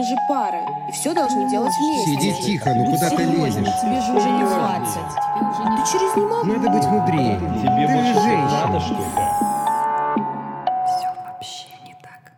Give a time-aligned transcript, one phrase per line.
[0.00, 2.32] мы же пара, и все должны делать вместе.
[2.32, 3.80] Сиди тихо, ну куда ты лезешь?
[3.82, 4.94] Тебе же уже не 20.
[4.96, 6.46] Ты через не могу.
[6.46, 7.38] Надо быть мудрее.
[7.38, 8.66] Тебе Ты больше же женщина.
[8.66, 9.00] надо, что ли?
[10.86, 12.32] Все вообще не так.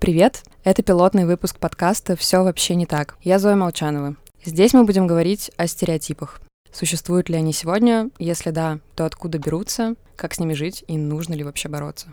[0.00, 0.42] Привет!
[0.64, 3.16] Это пилотный выпуск подкаста «Все вообще не так».
[3.22, 4.16] Я Зоя Молчанова.
[4.44, 6.40] Здесь мы будем говорить о стереотипах.
[6.72, 8.10] Существуют ли они сегодня?
[8.18, 9.94] Если да, то откуда берутся?
[10.16, 12.08] Как с ними жить и нужно ли вообще бороться?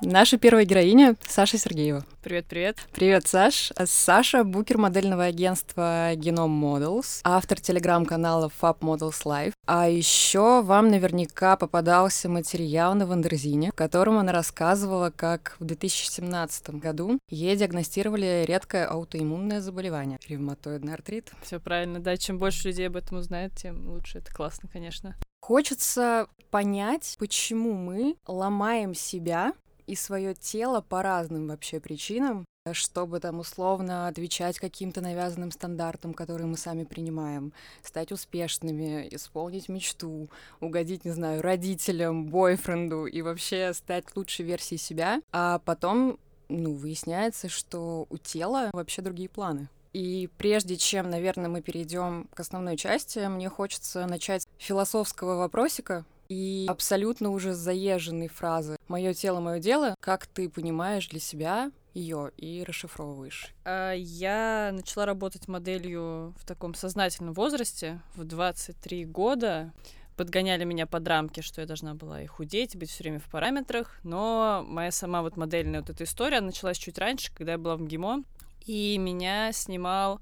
[0.00, 2.04] Наша первая героиня— Саша Сергеева.
[2.22, 2.78] Привет-привет.
[2.92, 3.72] Привет, Саш.
[3.84, 9.54] Саша— букер модельного агентства Genome Models, автор телеграм-канала Fab Models Live.
[9.66, 16.70] А еще вам наверняка попадался материал на Wonderzine, в котором она рассказывала, как в 2017
[16.76, 21.32] году ей диагностировали редкое аутоиммунное заболевание— ревматоидный артрит.
[21.42, 22.16] Все правильно, да.
[22.16, 24.18] Чем больше людей об этом узнает, тем лучше.
[24.18, 25.16] Это классно, конечно.
[25.40, 29.54] Хочется понять, почему мы ломаем себя
[29.88, 36.46] и свое тело по разным вообще причинам, чтобы там условно отвечать каким-то навязанным стандартам, которые
[36.46, 40.28] мы сами принимаем, стать успешными, исполнить мечту,
[40.60, 47.48] угодить, не знаю, родителям, бойфренду и вообще стать лучшей версией себя, а потом, ну, выясняется,
[47.48, 49.68] что у тела вообще другие планы.
[49.94, 56.04] И прежде чем, наверное, мы перейдем к основной части, мне хочется начать с философского вопросика,
[56.28, 62.30] и абсолютно уже заезженной фразы «Мое тело, мое дело», как ты понимаешь для себя ее
[62.36, 63.54] и расшифровываешь.
[63.64, 69.72] А, Я начала работать моделью в таком сознательном возрасте, в 23 года.
[70.16, 73.30] Подгоняли меня под рамки, что я должна была и худеть, и быть все время в
[73.30, 73.98] параметрах.
[74.02, 77.82] Но моя сама вот модельная вот эта история началась чуть раньше, когда я была в
[77.82, 78.24] МГИМО.
[78.66, 80.20] И меня снимал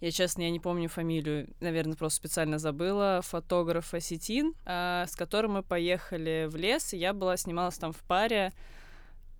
[0.00, 5.52] я, честно, я не помню фамилию, наверное, просто специально забыла, фотограф Осетин, а, с которым
[5.52, 8.52] мы поехали в лес, и я была, снималась там в паре,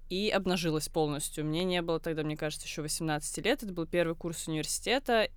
[0.08, 1.44] и обнажилась полностью.
[1.44, 5.28] Мне не было тогда, мне кажется, еще 18 лет, это был первый курс университета,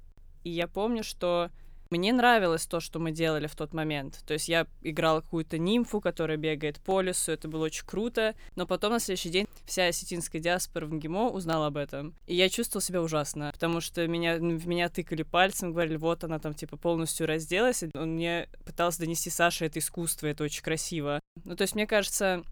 [0.43, 1.49] и я помню, что
[1.89, 4.23] мне нравилось то, что мы делали в тот момент.
[4.25, 8.35] То есть я играла какую-то нимфу, которая бегает по лесу, это было очень круто.
[8.55, 12.15] Но потом на следующий день вся осетинская диаспора в МГИМО узнала об этом.
[12.25, 16.39] И я чувствовала себя ужасно, потому что меня, в меня тыкали пальцем, говорили, вот она
[16.39, 17.83] там типа полностью разделась.
[17.83, 21.19] И он мне пытался донести Саша, это искусство, это очень красиво.
[21.43, 22.43] Ну, то есть мне кажется,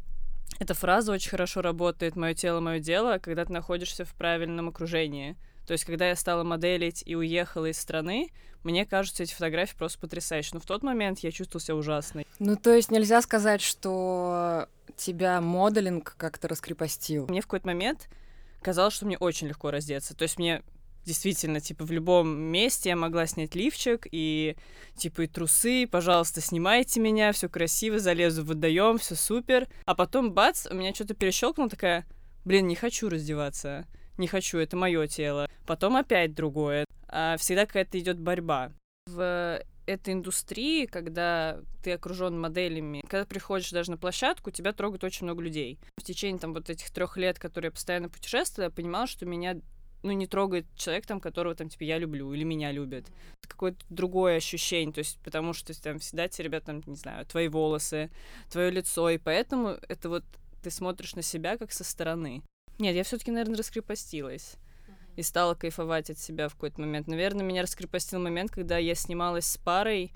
[0.59, 5.35] эта фраза очень хорошо работает «моё тело, мое дело», когда ты находишься в правильном окружении.
[5.65, 8.31] То есть, когда я стала моделить и уехала из страны,
[8.63, 10.51] мне кажутся эти фотографии просто потрясающие.
[10.53, 12.23] Но в тот момент я чувствовала себя ужасно.
[12.39, 14.67] Ну, то есть нельзя сказать, что
[14.97, 17.27] тебя моделинг как-то раскрепостил.
[17.27, 18.09] Мне в какой-то момент
[18.61, 20.15] казалось, что мне очень легко раздеться.
[20.15, 20.63] То есть мне
[21.05, 24.57] действительно, типа, в любом месте я могла снять лифчик и,
[24.97, 29.67] типа, и трусы, пожалуйста, снимайте меня, все красиво, залезу в водоем, все супер.
[29.85, 32.05] А потом, бац, у меня что-то перещелкнуло, такая,
[32.43, 33.85] блин, не хочу раздеваться
[34.17, 35.47] не хочу, это мое тело.
[35.65, 36.85] Потом опять другое.
[37.07, 38.71] А всегда какая-то идет борьба.
[39.07, 45.25] В этой индустрии, когда ты окружен моделями, когда приходишь даже на площадку, тебя трогает очень
[45.25, 45.79] много людей.
[45.97, 49.57] В течение там вот этих трех лет, которые я постоянно путешествовала, я понимала, что меня
[50.05, 53.05] ну, не трогает человек, там, которого, там, типа, я люблю или меня любят.
[53.41, 57.25] Это какое-то другое ощущение, то есть, потому что там всегда те ребята, там, не знаю,
[57.25, 58.11] твои волосы,
[58.51, 60.23] твое лицо, и поэтому это вот
[60.61, 62.43] ты смотришь на себя как со стороны.
[62.79, 64.55] Нет, я все-таки, наверное, раскрепостилась
[65.15, 67.07] и стала кайфовать от себя в какой-то момент.
[67.07, 70.11] Наверное, меня раскрепостил момент, когда я снималась с парой,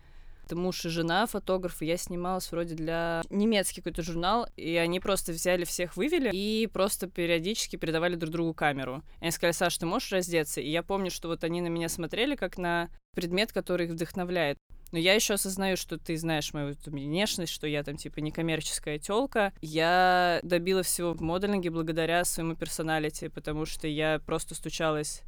[0.49, 4.99] это муж и жена, фотограф, и я снималась вроде для немецкий какой-то журнал, и они
[4.99, 9.03] просто взяли всех, вывели и просто периодически передавали друг другу камеру.
[9.21, 10.59] И они сказали, Саш, ты можешь раздеться?
[10.59, 14.57] И я помню, что вот они на меня смотрели как на предмет, который их вдохновляет.
[14.91, 19.53] Но я еще осознаю, что ты знаешь мою внешность, что я там типа некоммерческая телка.
[19.61, 25.21] Я добила всего в моделинге благодаря своему персоналити, потому что я просто стучалась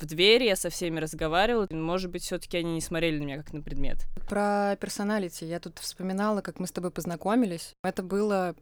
[0.00, 1.66] в дверь, я со всеми разговаривала.
[1.70, 4.06] Может быть, все-таки они не смотрели на меня как на предмет.
[4.28, 7.74] Про персоналити я тут вспоминала, как мы с тобой познакомились.
[7.82, 8.54] Это было,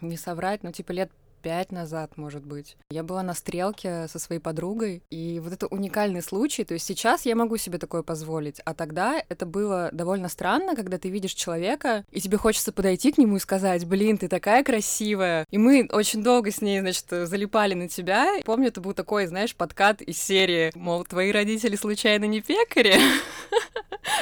[0.00, 2.76] не соврать, ну, типа лет пять назад, может быть.
[2.90, 7.26] Я была на стрелке со своей подругой, и вот это уникальный случай, то есть сейчас
[7.26, 12.04] я могу себе такое позволить, а тогда это было довольно странно, когда ты видишь человека,
[12.10, 15.46] и тебе хочется подойти к нему и сказать, блин, ты такая красивая.
[15.50, 18.40] И мы очень долго с ней, значит, залипали на тебя.
[18.44, 22.94] Помню, это был такой, знаешь, подкат из серии, мол, твои родители случайно не пекари?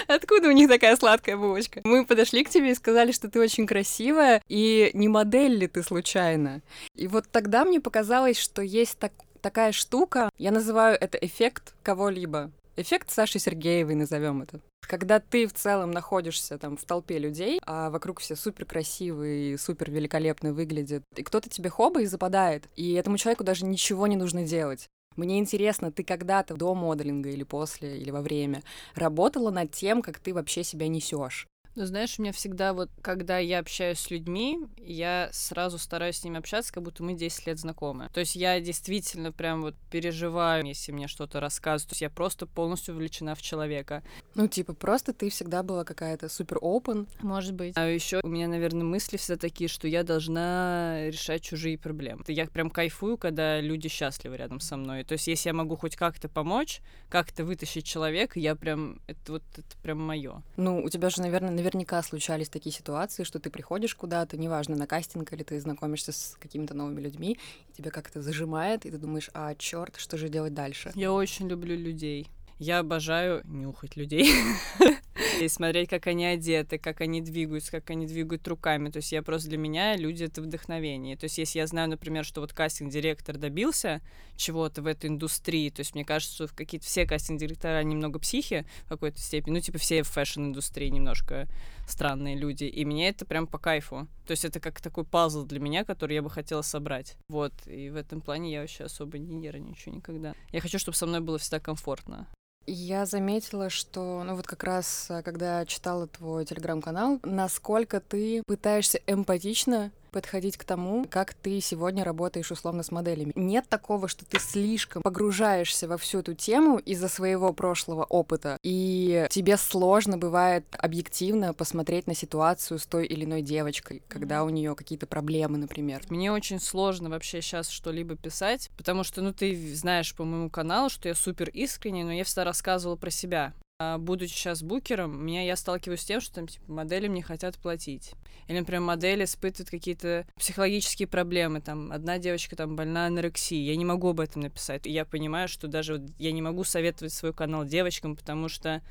[0.09, 1.83] Откуда у них такая сладкая булочка?
[1.85, 5.83] Мы подошли к тебе и сказали, что ты очень красивая, и не модель ли ты
[5.83, 6.63] случайно?
[6.95, 9.13] И вот тогда мне показалось, что есть так,
[9.43, 12.51] такая штука, я называю это эффект кого-либо.
[12.77, 14.61] Эффект Саши Сергеевой назовем это.
[14.81, 19.91] Когда ты в целом находишься там в толпе людей, а вокруг все супер красивые, супер
[19.91, 24.45] великолепно выглядят, и кто-то тебе хоба и западает, и этому человеку даже ничего не нужно
[24.45, 24.89] делать.
[25.19, 28.63] Мне интересно, ты когда-то до моделинга или после, или во время
[28.95, 31.49] работала над тем, как ты вообще себя несешь?
[31.79, 36.25] Ну, знаешь, у меня всегда вот, когда я общаюсь с людьми, я сразу стараюсь с
[36.25, 38.11] ними общаться, как будто мы 10 лет знакомы.
[38.13, 41.91] То есть я действительно прям вот переживаю, если мне что-то рассказывают.
[41.91, 44.03] То есть я просто полностью увлечена в человека.
[44.35, 47.07] Ну, типа, просто ты всегда была какая-то супер open.
[47.21, 47.75] Может быть.
[47.77, 52.25] А еще у меня, наверное, мысли всегда такие, что я должна решать чужие проблемы.
[52.27, 55.05] Я прям кайфую, когда люди счастливы рядом со мной.
[55.05, 59.01] То есть если я могу хоть как-то помочь, как-то вытащить человека, я прям...
[59.07, 60.43] Это вот это прям мое.
[60.57, 64.87] Ну, у тебя же, наверное, наверняка случались такие ситуации, что ты приходишь куда-то, неважно, на
[64.87, 67.39] кастинг или ты знакомишься с какими-то новыми людьми,
[67.69, 70.93] и тебя как-то зажимает, и ты думаешь, а черт, что же делать дальше?
[70.95, 72.29] Я очень люблю людей.
[72.59, 74.33] Я обожаю нюхать людей
[75.41, 78.91] и смотреть, как они одеты, как они двигаются, как они двигают руками.
[78.91, 81.17] То есть я просто для меня люди— это вдохновение.
[81.17, 84.01] То есть если я знаю, например, что вот кастинг-директор добился
[84.37, 88.89] чего-то в этой индустрии, то есть мне кажется, что какие-то все кастинг-директора немного психи в
[88.89, 91.49] какой-то степени, ну типа все в фэшн-индустрии немножко
[91.89, 94.07] странные люди, и мне это прям по кайфу.
[94.27, 97.17] То есть это как такой пазл для меня, который я бы хотела собрать.
[97.29, 100.35] Вот, и в этом плане я вообще особо не нервничаю никогда.
[100.53, 102.29] Я хочу, чтобы со мной было всегда комфортно.
[102.71, 109.01] Я заметила, что, ну вот как раз, а, когда читала твой телеграм-канал, насколько ты пытаешься
[109.07, 113.33] эмпатично подходить к тому, как ты сегодня работаешь условно с моделями.
[113.35, 119.27] Нет такого, что ты слишком погружаешься во всю эту тему из-за своего прошлого опыта, и
[119.31, 124.75] тебе сложно бывает объективно посмотреть на ситуацию с той или иной девочкой, когда у нее
[124.75, 126.03] какие-то проблемы, например.
[126.09, 130.89] Мне очень сложно вообще сейчас что-либо писать, потому что, ну, ты знаешь по моему каналу,
[130.89, 133.53] что я супер искренне, но я всегда рассказывала про себя.
[133.81, 137.57] А, будучи сейчас букером, меня я сталкиваюсь с тем, что там типа, моделям не хотят
[137.59, 138.11] платить.
[138.49, 141.61] Или, например, модель испытывает какие-то психологические проблемы.
[141.61, 143.65] Там одна девочка там больна анорексией.
[143.65, 144.85] Я не могу об этом написать.
[144.89, 148.83] И я понимаю, что даже вот я не могу советовать свой канал девочкам, потому что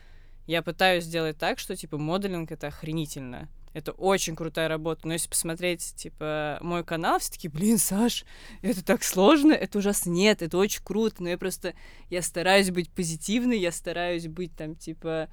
[0.46, 3.50] я пытаюсь сделать так, что типа моделинг это охренительно.
[3.78, 5.08] Это очень крутая работа.
[5.08, 8.26] Но если посмотреть, типа, мой канал, все таки блин, Саш,
[8.64, 10.10] это так сложно, это ужасно.
[10.10, 11.76] Нет, это очень круто, но я просто,
[12.10, 15.30] я стараюсь быть позитивной, я стараюсь быть там, типа,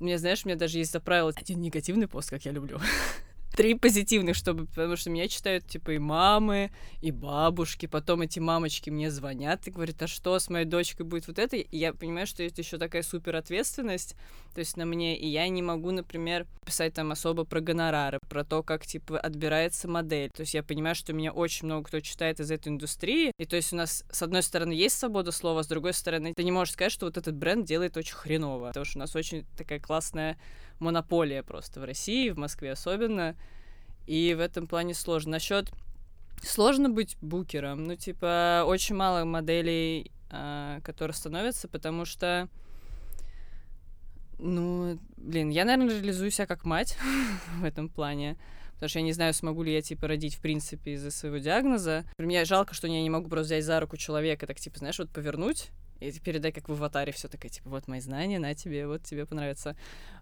[0.00, 2.80] меня, знаешь, у меня даже есть за правило один негативный пост, как я люблю.
[3.56, 8.90] три позитивных, чтобы, потому что меня читают, типа, и мамы, и бабушки, потом эти мамочки
[8.90, 11.56] мне звонят и говорят, а что с моей дочкой будет вот это?
[11.56, 14.16] И я понимаю, что это еще такая супер ответственность,
[14.54, 18.44] то есть на мне, и я не могу, например, писать там особо про гонорары, про
[18.44, 20.30] то, как, типа, отбирается модель.
[20.34, 23.56] То есть я понимаю, что меня очень много кто читает из этой индустрии, и то
[23.56, 26.74] есть у нас, с одной стороны, есть свобода слова, с другой стороны, ты не можешь
[26.74, 30.38] сказать, что вот этот бренд делает очень хреново, потому что у нас очень такая классная
[30.78, 33.36] монополия просто в России, в Москве особенно.
[34.06, 35.32] И в этом плане сложно.
[35.32, 35.70] Насчет
[36.42, 37.84] сложно быть букером.
[37.84, 42.48] Ну, типа, очень мало моделей, э, которые становятся, потому что
[44.44, 46.96] ну, блин, я, наверное, реализую себя как мать
[47.60, 48.36] в этом плане.
[48.74, 52.04] Потому что я не знаю, смогу ли я, типа, родить, в принципе, из-за своего диагноза.
[52.18, 55.10] Мне жалко, что я не могу просто взять за руку человека, так, типа, знаешь, вот
[55.10, 55.70] повернуть
[56.00, 59.26] и передай, как в аватаре, все такое, типа, вот мои знания, на тебе, вот тебе
[59.26, 59.76] понравится.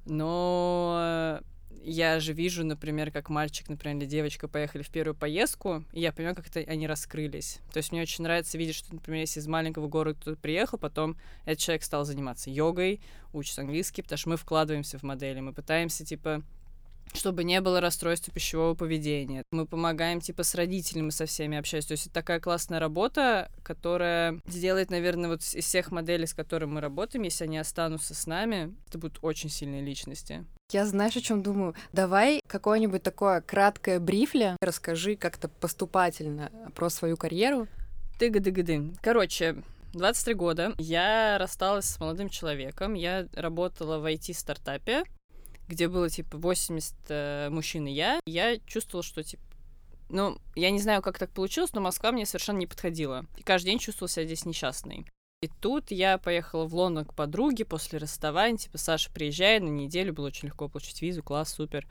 [0.04, 1.40] Но
[1.82, 6.12] я же вижу, например, как мальчик, например, или девочка поехали в первую поездку, и я
[6.12, 7.58] понимаю, как это они раскрылись.
[7.72, 11.16] То есть мне очень нравится видеть, что, например, если из маленького города кто-то приехал, потом
[11.44, 13.00] этот человек стал заниматься йогой,
[13.32, 16.42] учится английский, потому что мы вкладываемся в модели, мы пытаемся, типа,
[17.14, 19.42] чтобы не было расстройства пищевого поведения.
[19.50, 21.86] Мы помогаем, типа, с родителями, со всеми общаясь.
[21.86, 26.72] То есть это такая классная работа, которая сделает, наверное, вот из всех моделей, с которыми
[26.72, 30.44] мы работаем, если они останутся с нами, это будут очень сильные личности.
[30.70, 31.74] Я знаешь, о чем думаю?
[31.92, 34.56] Давай какое-нибудь такое краткое брифля.
[34.62, 37.68] Расскажи как-то поступательно про свою карьеру.
[38.18, 38.96] Тыга-дыга-дым.
[39.02, 40.72] Короче, 23 года.
[40.78, 42.94] Я рассталась с молодым человеком.
[42.94, 45.04] Я работала в IT-стартапе
[45.68, 49.42] где было, типа, 80 э, мужчин и я, я чувствовала, что, типа,
[50.10, 53.24] ну, я не знаю, как так получилось, но Москва мне совершенно не подходила.
[53.38, 55.06] И каждый день чувствовала себя здесь несчастной.
[55.42, 60.12] И тут я поехала в Лондон к подруге после расставания, типа, Саша, приезжай на неделю,
[60.12, 61.84] было очень легко получить визу, класс, супер.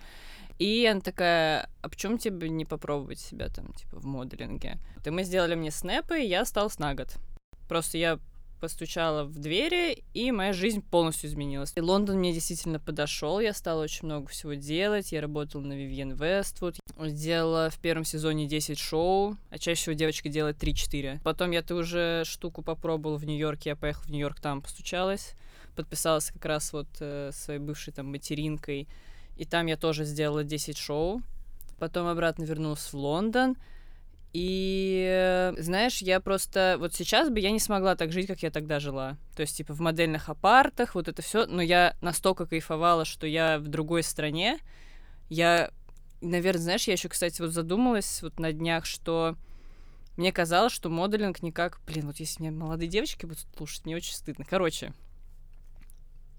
[0.58, 4.78] И она такая, а почему тебе не попробовать себя там, типа, в моделинге?
[5.04, 7.14] И мы сделали мне снэпы, и я осталась на год.
[7.68, 8.20] Просто я
[8.62, 11.74] постучала в двери, и моя жизнь полностью изменилась.
[11.76, 16.16] И Лондон мне действительно подошел, я стала очень много всего делать, я работала на Vivienne
[16.16, 16.76] Westwood,
[17.10, 21.20] сделала в первом сезоне 10 шоу, а чаще всего девочка делает 3-4.
[21.24, 25.34] Потом я ту уже штуку попробовала в Нью-Йорке, я поехала в Нью-Йорк, там постучалась.
[25.76, 28.88] подписалась как раз вот э, своей бывшей там материнкой,
[29.38, 31.22] и там я тоже сделала 10 шоу.
[31.80, 33.56] Потом обратно вернулась в Лондон,
[34.34, 36.78] и, э, знаешь, я просто...
[36.80, 39.18] Вот сейчас бы я не смогла так жить, как я тогда жила.
[39.36, 41.46] То есть, типа, в модельных апартах, вот это все.
[41.46, 44.60] Но я настолько кайфовала, что я в другой стране.
[45.30, 45.72] Я,
[46.22, 49.36] наверное, знаешь, я еще, кстати, вот задумалась вот на днях, что
[50.16, 51.82] мне казалось, что моделинг никак...
[51.86, 54.46] Блин, вот если меня молодые девочки будут слушать, мне очень стыдно.
[54.50, 54.94] Короче,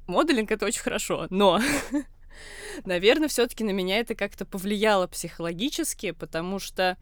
[0.06, 1.61] моделинг— это очень хорошо, но...
[2.87, 6.96] Наверное, все-таки на меня это как-то повлияло психологически, потому что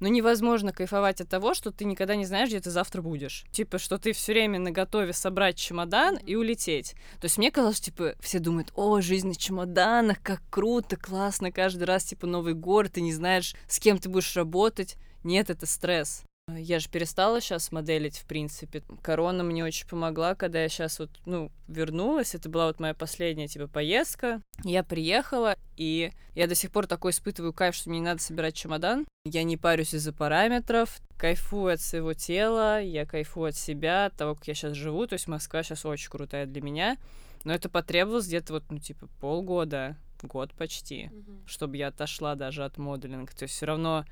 [0.00, 3.44] ну невозможно кайфовать от того, что ты никогда не знаешь, где ты завтра будешь.
[3.52, 6.94] Типа, что ты все время на готове собрать чемодан и улететь.
[7.20, 11.84] То есть мне казалось, типа, все думают, о, жизнь на чемоданах, как круто, классно, каждый
[11.84, 14.96] раз, типа, новый город, ты не знаешь, с кем ты будешь работать.
[15.22, 16.24] Нет, это стресс.
[16.58, 18.82] Я же перестала сейчас моделить, в принципе.
[19.02, 22.34] Корона мне очень помогла, когда я сейчас вот, ну, вернулась.
[22.34, 24.42] Это была вот моя последняя, типа, поездка.
[24.64, 28.54] Я приехала, и я до сих пор такой испытываю кайф, что мне не надо собирать
[28.54, 29.06] чемодан.
[29.24, 34.34] Я не парюсь из-за параметров, кайфую от своего тела, я кайфую от себя, от того,
[34.34, 35.06] как я сейчас живу.
[35.06, 36.96] То есть Москва сейчас очень крутая для меня.
[37.44, 41.46] Но это потребовалось где-то вот, ну, типа, полгода, год почти, mm-hmm.
[41.46, 43.32] чтобы я отошла даже от моделинга.
[43.34, 44.04] То есть все равно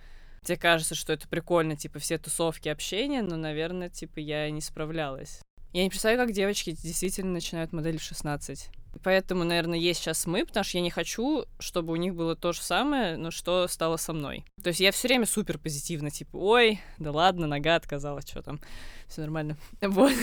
[0.48, 5.42] Тебе кажется, что это прикольно, типа, все тусовки, общения, но, наверное, типа, я не справлялась.
[5.74, 8.70] Я не представляю, как девочки действительно начинают модель в 16.
[9.04, 12.54] Поэтому, наверное, есть сейчас мы, потому что я не хочу, чтобы у них было то
[12.54, 14.46] же самое, но что стало со мной.
[14.62, 18.58] То есть я все время супер позитивно, типа, ой, да ладно, нога отказалась, что там,
[19.06, 19.58] все нормально.
[19.82, 20.14] Вот.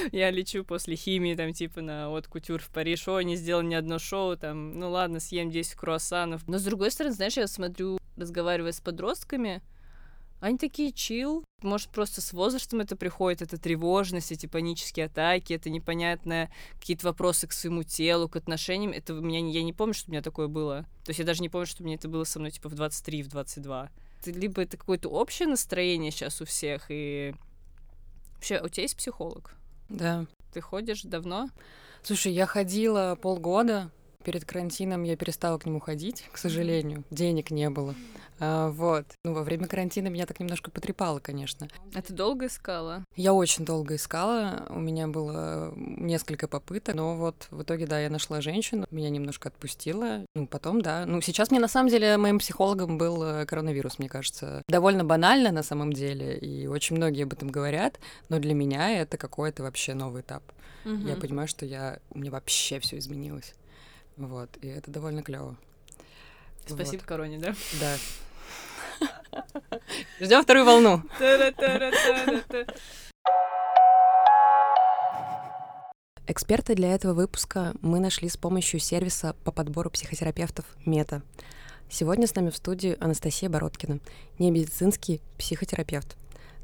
[0.12, 3.08] Я лечу после химии, там, типа, на от кутюр в Париж.
[3.08, 6.46] Ой, не сделал ни одно шоу, там, ну ладно, съем 10 круассанов.
[6.48, 9.62] Но, с другой стороны, знаешь, я смотрю, разговаривая с подростками,
[10.40, 11.44] они такие чил.
[11.62, 17.46] Может, просто с возрастом это приходит, это тревожность, эти панические атаки, это непонятное, какие-то вопросы
[17.46, 18.92] к своему телу, к отношениям.
[18.92, 20.86] Это у меня, я не помню, что у меня такое было.
[21.04, 22.74] То есть я даже не помню, что у меня это было со мной, типа, в
[22.74, 23.90] 23, в 22.
[24.20, 27.34] Это либо это какое-то общее настроение сейчас у всех, и...
[28.36, 29.54] Вообще, у тебя есть психолог?
[29.90, 30.26] Да.
[30.52, 31.50] Ты ходишь давно?
[32.02, 33.90] Слушай, я ходила полгода.
[34.24, 37.04] Перед карантином я перестала к нему ходить, к сожалению.
[37.10, 37.94] Денег не было.
[38.38, 39.04] А, вот.
[39.24, 41.68] Ну, во время карантина меня так немножко потрепало, конечно.
[41.94, 43.04] А ты долго искала?
[43.16, 44.66] Я очень долго искала.
[44.70, 46.94] У меня было несколько попыток.
[46.94, 48.86] Но вот в итоге, да, я нашла женщину.
[48.90, 50.24] Меня немножко отпустила.
[50.34, 51.04] Ну, потом, да.
[51.06, 54.62] Ну, сейчас мне на самом деле моим психологом был э, коронавирус, мне кажется.
[54.68, 56.38] Довольно банально на самом деле.
[56.38, 58.00] И очень многие об этом говорят.
[58.30, 60.42] Но для меня это какой-то вообще новый этап.
[60.86, 61.08] Угу.
[61.08, 61.98] Я понимаю, что я...
[62.10, 63.54] у меня вообще все изменилось.
[64.20, 64.50] Вот.
[64.60, 65.56] И это довольно клево.
[66.66, 67.06] Спасибо вот.
[67.06, 67.54] короне, да?
[67.80, 67.96] Да.
[70.20, 71.02] Ждем вторую волну.
[76.26, 81.22] Эксперты для этого выпуска мы нашли с помощью сервиса по подбору психотерапевтов Мета.
[81.88, 84.00] Сегодня с нами в студии Анастасия Бородкина,
[84.38, 86.16] немедицинский психотерапевт.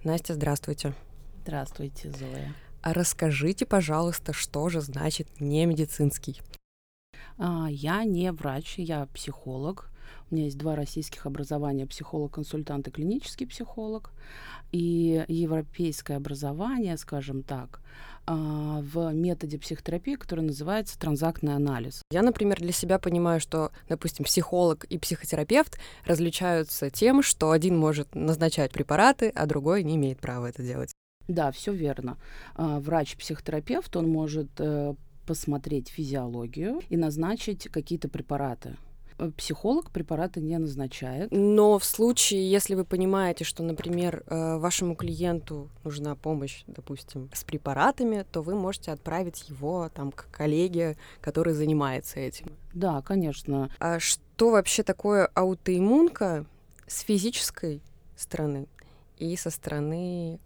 [0.04, 0.94] Настя, здравствуйте.
[1.42, 2.54] Здравствуйте, Зоя.
[2.82, 6.40] А расскажите, пожалуйста, что же значит немедицинский?
[7.38, 9.90] А, я не врач, я психолог.
[10.30, 14.10] У меня есть два российских образования, психолог-консультант и клинический психолог.
[14.72, 17.80] И европейское образование, скажем так,
[18.26, 22.02] а, в методе психотерапии, который называется транзактный анализ.
[22.10, 28.14] Я, например, для себя понимаю, что, допустим, психолог и психотерапевт различаются тем, что один может
[28.16, 30.92] назначать препараты, а другой не имеет права это делать.
[31.28, 32.18] Да, все верно.
[32.54, 34.94] А, врач-психотерапевт, он может э,
[35.26, 38.76] посмотреть физиологию и назначить какие-то препараты.
[39.18, 41.30] Э, психолог препараты не назначает.
[41.30, 47.44] Но в случае, если вы понимаете, что, например, э, вашему клиенту нужна помощь, допустим, с
[47.44, 52.46] препаратами, то вы можете отправить его там к коллеге, который занимается этим.
[52.74, 53.70] Да, конечно.
[53.78, 56.46] А что вообще такое аутоиммунка
[56.86, 57.82] с физической
[58.16, 58.66] стороны
[59.18, 60.40] и со стороны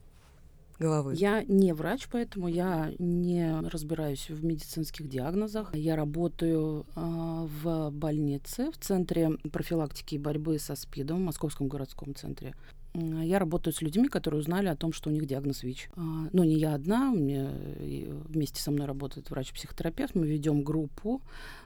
[0.80, 1.14] головы?
[1.14, 5.75] Я не врач, поэтому я не разбираюсь в медицинских диагнозах.
[5.75, 12.14] Я работаю э, в больнице, в Центре профилактики и борьбы со СПИДом, в Московском городском
[12.14, 12.54] центре.
[12.94, 15.90] Я работаю с людьми, которые узнали о том, что у них диагноз ВИЧ.
[15.97, 16.00] А,
[16.32, 17.50] ну, не я одна, мне
[18.28, 20.14] вместе со мной работает врач-психотерапевт.
[20.14, 21.23] Мы ведем группу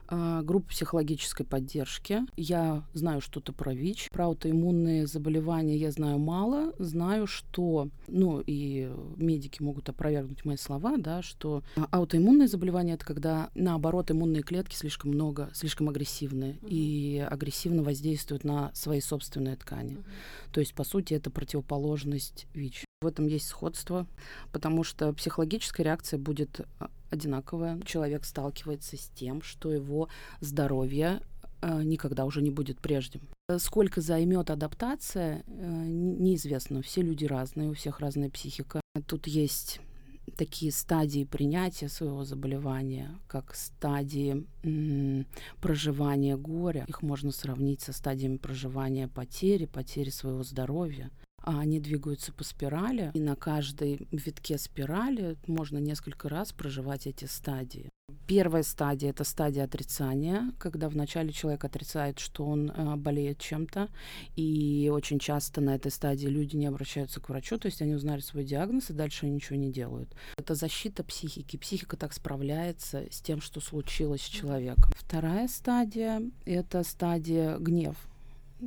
[0.07, 2.21] а, группа психологической поддержки.
[2.37, 6.73] Я знаю что-то про ВИЧ, про аутоиммунные заболевания я знаю мало.
[6.77, 13.49] Знаю, что, ну и медики могут опровергнуть мои слова, да, что аутоиммунные заболевания это когда
[13.55, 16.69] наоборот иммунные клетки слишком много, слишком агрессивны mm-hmm.
[16.69, 19.93] и агрессивно воздействуют на свои собственные ткани.
[19.93, 20.51] Mm-hmm.
[20.51, 22.85] То есть, по сути, это противоположность ВИЧ.
[23.01, 24.07] В этом есть сходство,
[24.51, 27.79] потому что психологическая реакция будет а, одинаковая.
[27.81, 30.09] Человек сталкивается с тем, что его
[30.41, 31.21] здоровье
[31.61, 33.21] а, никогда уже не будет прежним.
[33.57, 36.81] Сколько займет адаптация, э, неизвестно.
[36.81, 38.81] Все люди разные, у всех разная психика.
[39.05, 39.81] Тут есть
[40.37, 44.45] такие стадии принятия своего заболевания, как стадии
[45.61, 46.85] проживания горя.
[46.87, 51.11] Их можно сравнить со стадиями проживания потери, потери своего здоровья.
[51.45, 57.25] А они двигаются по спирали, и на каждой витке спирали можно несколько раз проживать эти
[57.25, 57.89] стадии.
[58.27, 63.89] Первая стадия— это стадия отрицания, когда вначале человек отрицает, что он э, болеет чем-то,
[64.35, 68.21] и очень часто на этой стадии люди не обращаются к врачу, то есть они узнали
[68.21, 70.15] свой диагноз, и дальше они ничего не делают.
[70.37, 71.57] Это защита психики.
[71.57, 74.91] Психика так справляется с тем, что случилось с человеком.
[74.95, 77.95] Вторая стадия— это стадия гнев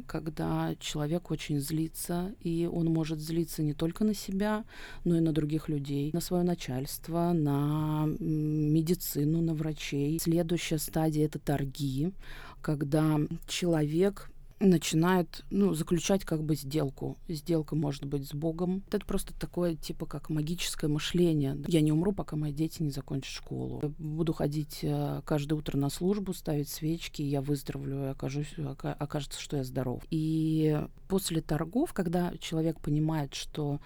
[0.06, 4.64] когда человек очень злится, и он может злиться не только на себя,
[5.04, 10.18] но и на других людей, на свое начальство, на медицину, на врачей.
[10.20, 12.12] Следующая стадия— это торги,
[12.60, 17.18] когда человек начинают ну, заключать как бы сделку.
[17.28, 18.82] Сделка может быть с Богом.
[18.90, 21.56] Это просто такое, типа, как магическое мышление.
[21.66, 23.80] Я не умру, пока мои дети не закончат школу.
[23.82, 29.40] Я буду ходить э, каждое утро на службу, ставить свечки, я выздоровлю, и окажусь, окажется,
[29.40, 30.02] что я здоров.
[30.10, 33.80] И после торгов, когда человек понимает, что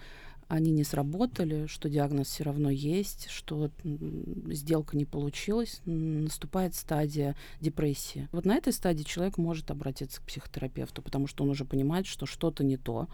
[0.47, 3.71] они не сработали, что диагноз все равно есть, что
[4.47, 8.27] сделка не получилась, наступает стадия депрессии.
[8.31, 12.25] Вот на этой стадии человек может обратиться к психотерапевту, потому что он уже понимает, что
[12.25, 13.07] что-то не то,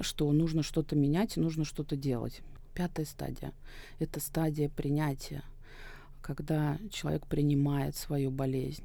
[0.00, 2.42] что нужно что-то менять нужно что-то делать.
[2.74, 3.52] Пятая стадия—
[3.98, 5.42] это стадия принятия,
[6.22, 8.84] когда человек принимает свою болезнь.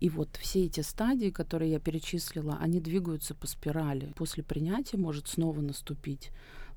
[0.00, 4.12] И вот все эти стадии, которые я перечислила, они двигаются по спирали.
[4.16, 6.30] После принятия может снова наступить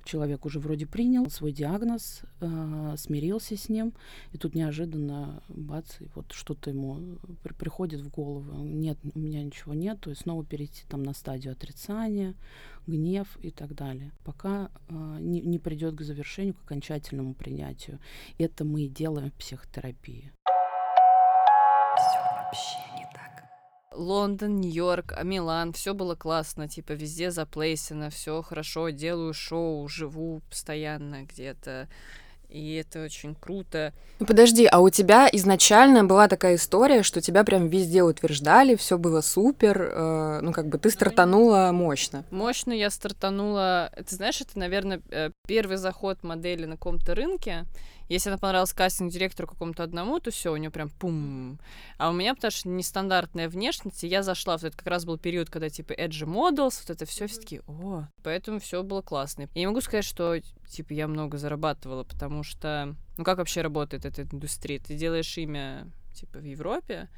[0.03, 3.93] человек уже вроде принял свой диагноз, э, смирился с ним,
[4.31, 8.63] и тут неожиданно, бац, и вот что-то ему при приходит в голову.
[8.63, 12.35] Нет, у меня ничего нет, то есть снова перейти там на стадию отрицания,
[12.87, 17.99] гнев и так далее, пока э, не, не придет к завершению, к окончательному принятию.
[18.37, 20.31] Это мы и делаем в психотерапии.
[21.95, 22.92] Все вообще
[23.95, 30.41] Лондон, Нью-Йорк, а Милан, все было классно, типа везде заплейсено, все хорошо, делаю шоу, живу
[30.49, 31.87] постоянно где-то,
[32.53, 33.93] и это очень круто.
[34.19, 38.97] Ну подожди, а у тебя изначально была такая история, что тебя прям везде утверждали, все
[38.99, 42.23] было супер, э, ну как бы ты стартанула мощно.
[42.29, 47.65] Мощно я стартанула, ты знаешь, это, наверное, э, первый заход модели на каком-то рынке,
[48.09, 51.59] если она понравилась кастинг-директору какому-то одному, то все, у нее прям пум.
[51.97, 55.17] А у меня, потому что нестандартная внешность, и я зашла, вот это как раз был
[55.17, 59.47] период, когда типа Edge Models, вот это все, все таки о, поэтому все было классно.
[59.53, 64.05] Я не могу сказать, что типа я много зарабатывала, потому что, ну как вообще работает
[64.05, 64.79] эта индустрия?
[64.79, 67.09] Ты делаешь имя типа в Европе,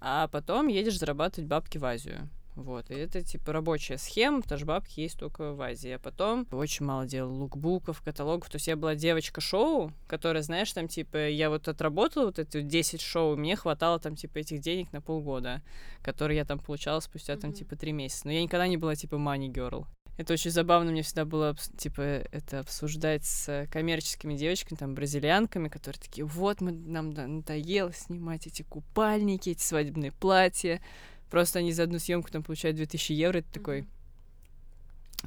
[0.00, 2.28] а потом едешь зарабатывать бабки в Азию.
[2.62, 5.90] Вот, и это типа рабочая схема, потому что бабки есть только в Азии.
[5.90, 8.50] А потом очень мало делала лукбуков, каталогов.
[8.50, 13.00] То есть я была девочка-шоу, которая, знаешь, там типа я вот отработала вот эти 10
[13.00, 15.62] шоу, мне хватало там типа этих денег на полгода,
[16.02, 18.26] которые я там получала спустя там типа три месяца.
[18.26, 19.86] Но я никогда не была типа money girl.
[20.20, 25.98] Это очень забавно, мне всегда было, типа, это обсуждать с коммерческими девочками, там, бразильянками, которые
[25.98, 30.82] такие, вот, мы, нам надоело снимать эти купальники, эти свадебные платья,
[31.30, 33.86] Просто они за одну съемку там получают 2000 евро, и ты такой,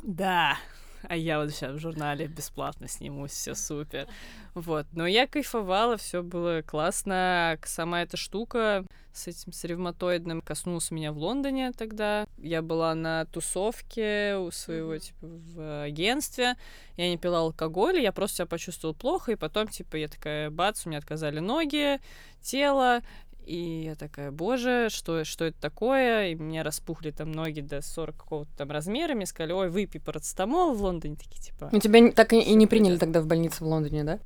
[0.02, 0.58] да,
[1.04, 4.08] а я вот сейчас в журнале бесплатно снимусь, все супер.
[4.54, 7.58] Вот, но я кайфовала, все было классно.
[7.66, 12.26] Сама эта штука с этим с ревматоидным коснулась меня в Лондоне тогда.
[12.38, 16.56] Я была на тусовке у своего, типа, в агентстве.
[16.96, 20.86] Я не пила алкоголь, я просто себя почувствовала плохо, и потом, типа, я такая, бац,
[20.86, 22.00] у меня отказали ноги,
[22.42, 23.02] тело,
[23.46, 26.30] и я такая, боже, что, что это такое?
[26.30, 29.14] И мне распухли там ноги до 40 какого-то там размера.
[29.14, 31.16] Мне сказали, ой, выпей парацетамол в Лондоне.
[31.16, 31.70] Такие, типа...
[31.72, 34.20] Ну, тебя так и не приняли тогда в больнице в Лондоне, да?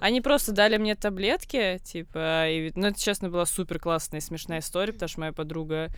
[0.00, 4.58] Они просто дали мне таблетки, типа, и, ну, это, честно, была супер классная и смешная
[4.58, 5.90] история, потому что моя подруга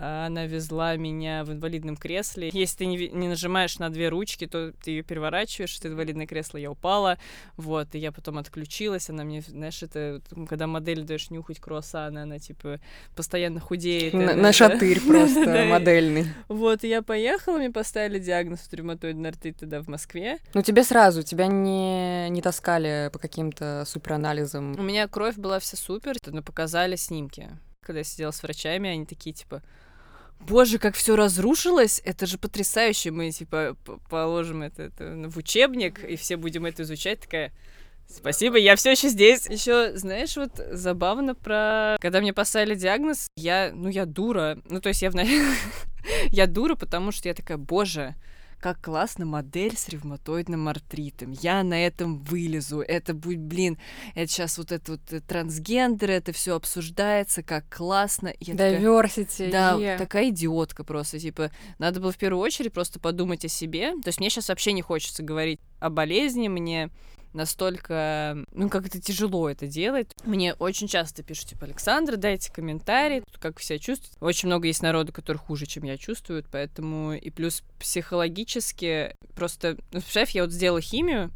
[0.00, 2.50] она везла меня в инвалидном кресле.
[2.52, 6.58] Если ты не, не нажимаешь на две ручки, то ты ее переворачиваешь, это инвалидное кресло,
[6.58, 7.18] я упала,
[7.56, 12.38] вот, и я потом отключилась, она мне, знаешь, это, когда модель даешь нюхать круассаны, она,
[12.38, 12.80] типа,
[13.16, 14.14] постоянно худеет.
[14.14, 16.26] На, на шатырь просто модельный.
[16.48, 20.38] Вот, и я поехала, мне поставили диагноз ревматоидный артрит тогда в Москве.
[20.54, 24.78] Ну, тебе сразу, тебя не, не таскали по каким-то суперанализам?
[24.78, 27.48] У меня кровь была вся супер, но показали снимки
[27.88, 29.62] когда я сидела с врачами, они такие, типа,
[30.40, 33.76] боже, как все разрушилось, это же потрясающе, мы, типа,
[34.08, 37.52] положим это, это в учебник, и все будем это изучать, такая,
[38.10, 39.46] Спасибо, я все еще здесь.
[39.46, 41.96] Еще, знаешь, вот забавно про...
[42.00, 44.58] Когда мне поставили диагноз, я, ну, я дура.
[44.64, 45.14] Ну, то есть я в...
[46.30, 48.14] я дура, потому что я такая, боже,
[48.60, 51.30] как классно модель с ревматоидным артритом.
[51.30, 52.80] Я на этом вылезу.
[52.80, 53.78] Это будет, блин,
[54.14, 58.32] это сейчас вот это вот э, трансгендер, это все обсуждается, как классно.
[58.40, 59.50] Я такая, Diversity.
[59.50, 59.98] да, yeah.
[59.98, 63.92] такая идиотка просто, типа, надо было в первую очередь просто подумать о себе.
[64.02, 66.90] То есть мне сейчас вообще не хочется говорить о болезни, мне
[67.32, 70.10] настолько, ну, как это тяжело это делать.
[70.24, 74.16] Мне очень часто пишут, типа, Александра, дайте комментарий, как вы себя чувствуете.
[74.20, 80.00] Очень много есть народу, который хуже, чем я чувствуют, поэтому и плюс психологически просто, ну,
[80.00, 81.30] представь, я вот сделала химию,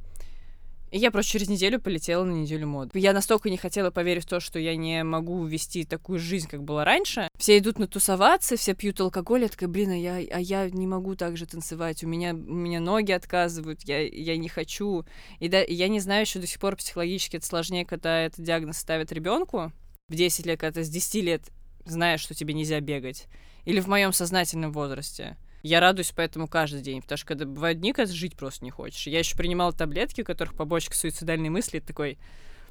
[0.92, 2.98] и я просто через неделю полетела на неделю моды.
[2.98, 6.62] Я настолько не хотела поверить в то, что я не могу вести такую жизнь, как
[6.62, 7.28] была раньше.
[7.38, 9.42] Все идут на тусоваться, все пьют алкоголь.
[9.42, 12.04] Я такая, блин, а я, а я не могу так же танцевать.
[12.04, 15.06] У меня, у меня ноги отказывают, я, я не хочу.
[15.40, 18.76] И, да, я не знаю еще до сих пор психологически это сложнее, когда этот диагноз
[18.76, 19.72] ставят ребенку
[20.08, 21.42] в 10 лет, когда ты с 10 лет
[21.86, 23.28] знаешь, что тебе нельзя бегать.
[23.64, 25.38] Или в моем сознательном возрасте.
[25.62, 29.06] Я радуюсь поэтому каждый день, потому что когда бывают дни, когда жить просто не хочешь.
[29.06, 32.18] Я еще принимала таблетки, у которых побочка суицидальные мысли, такой...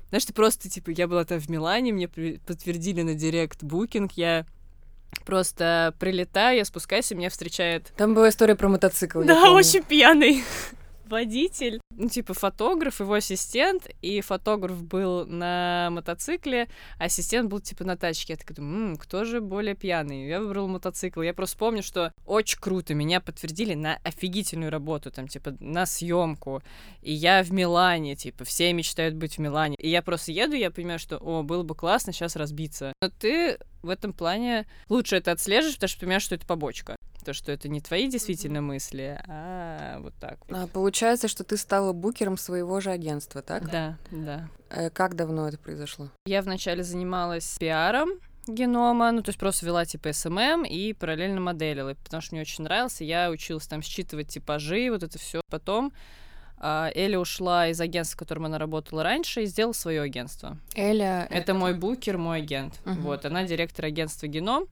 [0.10, 4.46] Знаешь, ты просто, типа, я была там в Милане, мне подтвердили на директ букинг, я
[5.26, 7.94] просто прилетаю, я спускаюсь, и меня встречает...
[7.96, 9.24] Там была история про мотоцикл.
[9.24, 10.44] Да, очень пьяный
[11.12, 17.84] водитель, ну, типа фотограф, его ассистент, и фотограф был на мотоцикле, а ассистент был, типа,
[17.84, 18.34] на тачке.
[18.34, 20.28] Я такая думаю, м-м, кто же более пьяный?
[20.28, 21.22] Я выбрала мотоцикл.
[21.22, 26.64] Я просто помню, что очень круто, меня подтвердили на офигительную работу, там, типа, на съемку,
[27.02, 29.76] и я в Милане, типа, все мечтают быть в Милане.
[29.78, 32.94] И я просто еду, я понимаю, что, о, было бы классно сейчас разбиться.
[33.02, 36.96] Но ты в этом плане лучше это отслеживаешь, потому что понимаешь, что это побочка.
[37.24, 40.58] То, что это не твои действительно мысли, а вот так вот.
[40.58, 43.70] А, получается, что ты стала букером своего же агентства, так?
[43.70, 44.50] Да, да.
[44.70, 46.10] Э, как давно это произошло?
[46.26, 48.10] Я вначале занималась пиаром
[48.48, 52.64] генома, ну, то есть просто вела, типа, СММ и параллельно моделила, потому что мне очень
[52.64, 53.04] нравился.
[53.04, 55.42] Я училась там считывать типажи, вот это все.
[55.50, 55.94] Потом
[56.58, 60.58] а, Эля ушла из агентства, в котором она работала раньше, и сделала свое агентство.
[60.76, 61.28] Эля...
[61.30, 62.80] Это мой букер, мой агент.
[62.86, 63.02] Мгм.
[63.02, 64.68] Вот, она директор агентства Геном.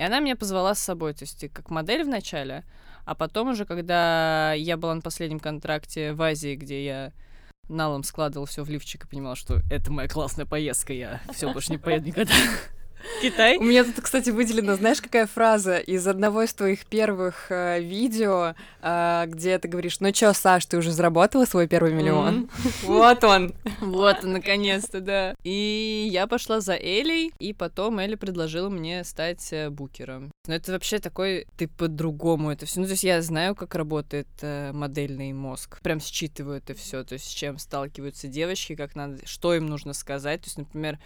[0.00, 2.64] И она меня позвала с собой, то есть как модель вначале,
[3.04, 7.12] а потом уже, когда я была на последнем контракте в Азии, где я
[7.68, 11.72] налом складывал все в лифчик и понимала, что это моя классная поездка, я все больше
[11.72, 12.32] не поеду никогда.
[13.22, 13.56] Китай.
[13.58, 18.54] У меня тут, кстати, выделена, знаешь, какая фраза из одного из твоих первых э, видео,
[18.82, 22.48] э, где ты говоришь, ну чё, Саш, ты уже заработала свой первый миллион?
[22.82, 23.54] Вот он.
[23.80, 25.34] Вот, наконец-то, да.
[25.42, 30.30] И я пошла за Элей, и потом Эля предложила мне стать э, букером.
[30.46, 32.80] Но это вообще такой, ты по-другому это все.
[32.80, 35.80] Ну, то есть я знаю, как работает э, модельный мозг.
[35.82, 39.92] Прям считываю это все, то есть с чем сталкиваются девочки, как надо, что им нужно
[39.92, 40.42] сказать.
[40.42, 40.98] То есть, например,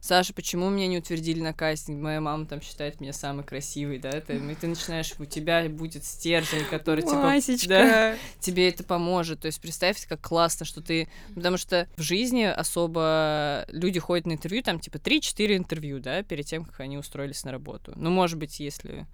[0.00, 2.00] Саша, почему меня не утвердили на кастинг?
[2.00, 4.08] Моя мама там считает меня самой красивой, да?
[4.08, 7.36] Это, и ты начинаешь, у тебя будет стержень, который типа...
[7.68, 9.40] Да, тебе это поможет.
[9.40, 11.08] То есть представьте, как классно, что ты...
[11.34, 16.46] Потому что в жизни особо люди ходят на интервью, там типа 3-4 интервью, да, перед
[16.46, 17.92] тем, как они устроились на работу.
[17.94, 19.06] Ну, может быть, если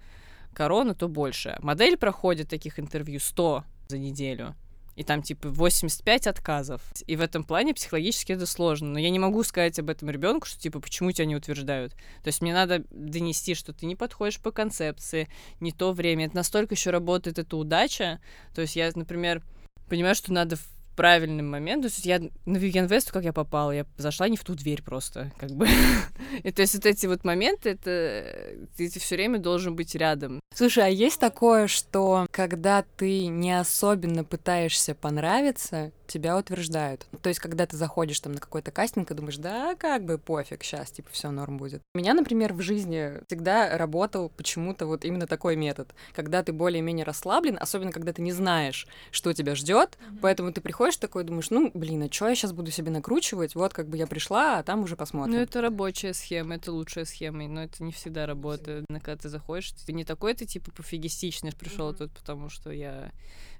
[0.53, 1.57] корона, то больше.
[1.61, 4.55] Модель проходит таких интервью 100 за неделю.
[4.97, 6.81] И там, типа, 85 отказов.
[7.05, 8.89] И в этом плане психологически это сложно.
[8.89, 11.93] Но я не могу сказать об этом ребенку, что, типа, почему тебя не утверждают.
[12.23, 15.29] То есть мне надо донести, что ты не подходишь по концепции,
[15.59, 16.25] не то время.
[16.25, 18.19] Это настолько еще работает эта удача.
[18.55, 19.43] То есть я, например,
[19.87, 20.57] понимаю, что надо
[20.97, 21.83] правильный момент.
[21.83, 24.83] То есть я на Vivian West, как я попала, я зашла не в ту дверь
[24.83, 25.67] просто, как бы.
[26.43, 30.41] И то есть вот эти вот моменты, это ты все время должен быть рядом.
[30.53, 37.05] Слушай, а есть такое, что когда ты не особенно пытаешься понравиться, тебя утверждают?
[37.21, 40.63] То есть, когда ты заходишь там на какой-то кастинг и думаешь, да, как бы пофиг,
[40.63, 41.81] сейчас, типа, все норм будет.
[41.93, 47.05] У меня, например, в жизни всегда работал почему-то вот именно такой метод, когда ты более-менее
[47.05, 51.71] расслаблен, особенно когда ты не знаешь, что тебя ждет, поэтому ты приходишь такой, думаешь, ну,
[51.73, 53.55] блин, а что я сейчас буду себе накручивать?
[53.55, 55.35] Вот как бы я пришла, а там уже посмотрим.
[55.35, 58.85] Ну, это рабочая схема, это лучшая схема, но это не всегда работает.
[58.87, 63.11] Но Когда ты заходишь, ты не такой, ты типа пофигистичный пришел тут, потому что я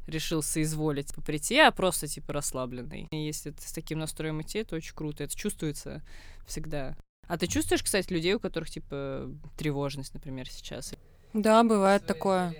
[0.07, 3.07] решил соизволить прийти, а просто типа расслабленный.
[3.11, 6.01] И если ты с таким настроем идти, это очень круто, это чувствуется
[6.45, 6.95] всегда.
[7.27, 10.93] А ты чувствуешь, кстати, людей, у которых типа тревожность, например, сейчас?
[11.33, 12.55] Да, бывает такое.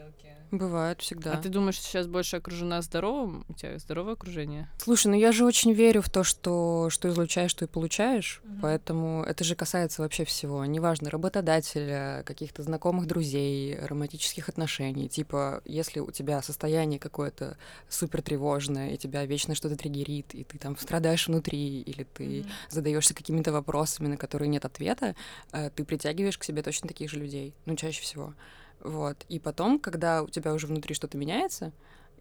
[0.51, 1.33] Бывает всегда.
[1.33, 3.45] А ты думаешь, что сейчас больше окружена здоровым?
[3.49, 4.69] У тебя здоровое окружение?
[4.77, 8.41] Слушай, ну я же очень верю в то, что что излучаешь, то и получаешь.
[8.61, 10.63] Поэтому это же касается вообще всего.
[10.65, 15.09] Неважно, работодателя, каких-то знакомых друзей, романтических отношений.
[15.09, 17.57] Типа, если у тебя состояние какое-то
[17.89, 23.13] супер тревожное, и тебя вечно что-то триггерит, и ты там страдаешь внутри, или ты задаешься
[23.13, 25.15] какими-то вопросами, на которые нет ответа,
[25.51, 27.53] э, ты притягиваешь к себе точно таких же людей.
[27.65, 28.33] Ну, чаще всего.
[28.81, 29.25] Вот.
[29.29, 31.71] И потом, когда у тебя уже внутри что-то меняется,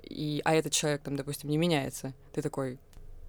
[0.02, 2.78] и, а этот человек там, допустим, не меняется, ты такой,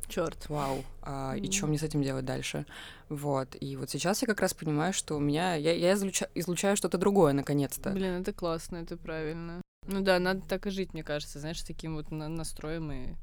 [0.08, 0.48] Черт.
[0.50, 2.66] вау, а, и что мне с этим делать дальше?
[3.10, 3.56] Вот.
[3.60, 6.98] И вот сейчас я как раз понимаю, что у меня, я, я излуча- излучаю что-то
[6.98, 7.90] другое, наконец-то.
[7.92, 9.62] Блин, это классно, это правильно.
[9.86, 13.16] Ну да, надо так и жить, мне кажется, знаешь, таким вот на- настроем, и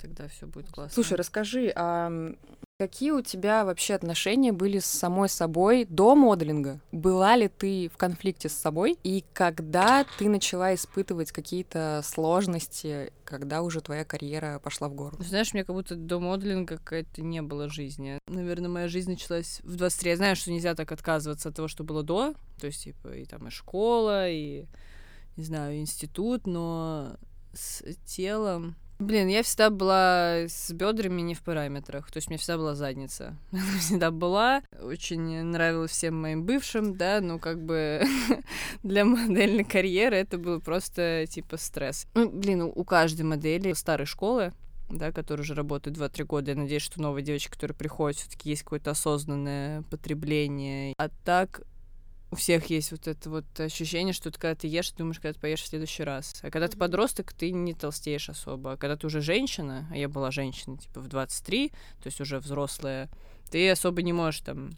[0.00, 0.94] тогда все будет классно.
[0.94, 2.10] Слушай, расскажи, а
[2.78, 6.80] какие у тебя вообще отношения были с самой собой до моделинга?
[6.92, 8.96] Была ли ты в конфликте с собой?
[9.02, 15.16] И когда ты начала испытывать какие-то сложности, когда уже твоя карьера пошла в гору?
[15.18, 18.18] Ну, Знаешь, мне как будто до моделинга какая-то не было жизни.
[18.28, 20.10] Наверное, моя жизнь началась в 23.
[20.10, 22.34] Я знаю, что нельзя так отказываться от того, что было до.
[22.60, 24.66] То есть, типа, и там и школа, и,
[25.36, 27.16] не знаю, институт, но
[27.52, 28.76] с телом...
[28.98, 32.10] Блин, я всегда была с бедрами не в параметрах.
[32.10, 33.36] То есть у меня всегда была задница.
[33.78, 34.62] Всегда была.
[34.82, 38.02] Очень нравилась всем моим бывшим, да, ну как бы
[38.82, 42.06] для модельной карьеры это было просто типа стресс.
[42.14, 44.52] Ну, блин, у каждой модели старой школы
[44.90, 46.50] да, которые уже работают 2-3 года.
[46.52, 50.94] Я надеюсь, что новые девочки, которые приходят, все таки есть какое-то осознанное потребление.
[50.96, 51.62] А так
[52.30, 55.32] у всех есть вот это вот ощущение, что ты, когда ты ешь, ты думаешь, когда
[55.32, 56.34] ты поешь в следующий раз.
[56.42, 58.72] А когда ты подросток, ты не толстеешь особо.
[58.72, 62.38] А когда ты уже женщина, а я была женщиной, типа, в 23, то есть уже
[62.38, 63.08] взрослая,
[63.50, 64.70] ты особо не можешь там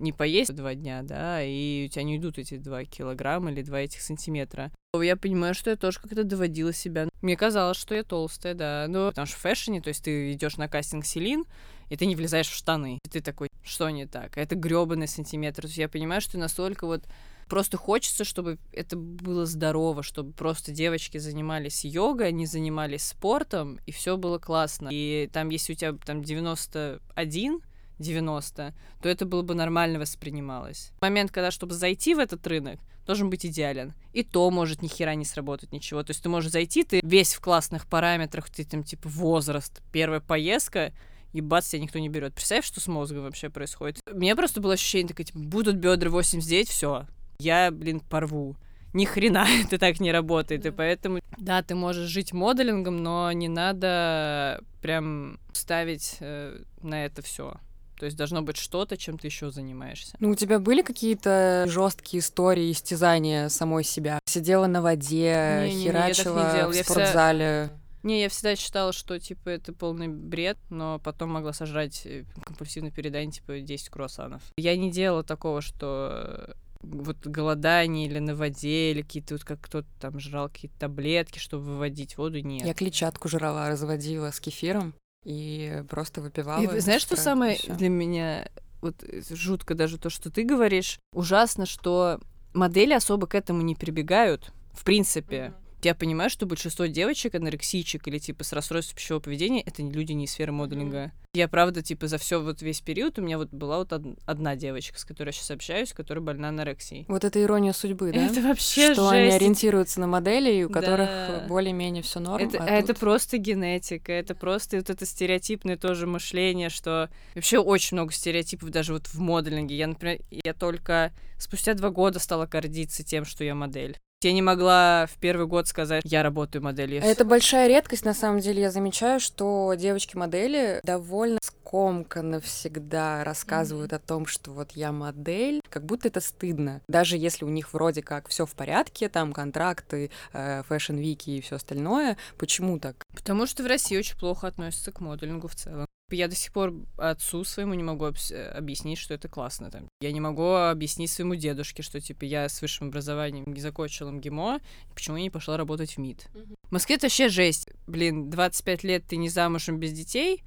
[0.00, 3.80] не поесть два дня, да, и у тебя не идут эти два килограмма или два
[3.80, 4.70] этих сантиметра.
[4.94, 7.08] Я понимаю, что я тоже как-то доводила себя.
[7.20, 8.86] Мне казалось, что я толстая, да.
[8.88, 11.44] Ну, потому что в фэшне, то есть ты идешь на кастинг Селин,
[11.88, 12.98] и ты не влезаешь в штаны.
[13.04, 14.36] И ты такой, что не так?
[14.38, 15.62] Это грёбаный сантиметр.
[15.62, 17.04] То есть я понимаю, что настолько вот
[17.48, 23.92] просто хочется, чтобы это было здорово, чтобы просто девочки занимались йогой, они занимались спортом, и
[23.92, 24.90] все было классно.
[24.92, 27.60] И там, если у тебя там 91,
[27.98, 30.92] 90, то это было бы нормально воспринималось.
[31.00, 33.94] Момент, когда, чтобы зайти в этот рынок, должен быть идеален.
[34.12, 36.02] И то может ни хера не сработать ничего.
[36.02, 40.20] То есть ты можешь зайти, ты весь в классных параметрах, ты там типа возраст, первая
[40.20, 40.92] поездка,
[41.32, 42.34] и бац, тебя никто не берет.
[42.34, 43.98] Представь, что с мозгом вообще происходит.
[44.10, 47.06] У меня просто было ощущение такое, типа, будут бедра 89, все,
[47.38, 48.56] я, блин, порву.
[48.94, 53.48] Ни хрена это так не работает, и поэтому, да, ты можешь жить моделингом, но не
[53.48, 57.54] надо прям ставить э, на это все.
[57.98, 60.16] То есть должно быть что-то, чем ты еще занимаешься.
[60.20, 64.20] Ну, у тебя были какие-то жесткие истории истязания самой себя?
[64.24, 66.72] Сидела на воде, Не-не-не, я так не херачила делала.
[66.72, 67.70] в Я вся- спортзале.
[68.08, 72.90] Не, я всегда считала, что, типа, это полный бред, но потом могла сожрать э, компульсивное
[72.90, 74.40] переедание, типа, 10 круассанов.
[74.56, 79.60] Я не делала такого, что э, вот голодание или на воде, или какие-то вот как
[79.60, 82.66] кто-то там жрал какие-то таблетки, чтобы выводить воду, нет.
[82.66, 84.94] Я клетчатку жрала, разводила с кефиром
[85.26, 86.62] и просто выпивала.
[86.62, 87.74] И знаешь, что самое всё.
[87.74, 88.48] для меня
[88.80, 92.20] вот э, жутко даже то, что ты говоришь, ужасно, что
[92.54, 95.52] модели особо к этому не прибегают, в принципе.
[95.82, 100.24] Я понимаю, что большинство девочек, анорексичек или типа с расстройством пищевого поведения, это люди не
[100.24, 101.12] из сферы моделинга.
[101.34, 104.56] Я правда, типа, за все вот весь период у меня вот была вот од- одна
[104.56, 107.04] девочка, с которой я сейчас общаюсь, которая больна анорексией.
[107.06, 108.24] Вот это ирония судьбы, да?
[108.26, 109.36] Это вообще что они жесть.
[109.36, 111.44] ориентируются на моделей, у которых Да.
[111.48, 112.42] более-менее все норм.
[112.44, 117.08] Это, а а это тут- просто генетика, это просто вот это стереотипное тоже мышление, что
[117.36, 119.76] вообще очень много стереотипов даже вот в моделинге.
[119.76, 123.96] Я, например, я только спустя два года стала гордиться тем, что я модель.
[124.20, 127.00] Я не могла в первый год сказать, я работаю моделью.
[127.02, 128.62] Это большая редкость, на самом деле.
[128.62, 135.84] Я замечаю, что девочки-модели довольно скомканно всегда рассказывают о том, что вот я модель, как
[135.84, 136.80] будто это стыдно.
[136.88, 141.30] Даже если у них вроде как все в порядке, там контракты, э, fashion week и
[141.30, 143.04] и все остальное, почему так?
[143.14, 145.86] Потому что в России очень плохо относятся к моделингу в целом.
[146.10, 149.70] Я до сих пор отцу своему не могу э, объяснить, что это классно.
[149.70, 149.88] Там.
[150.00, 154.60] Я не могу объяснить своему дедушке, что типа я с высшим образованием не закончила МГИМО,
[154.90, 156.28] и почему я не пошла работать в МИД.
[156.68, 157.68] В Москве это вообще жесть.
[157.86, 160.42] Блин, 25 лет ты не замужем без детей.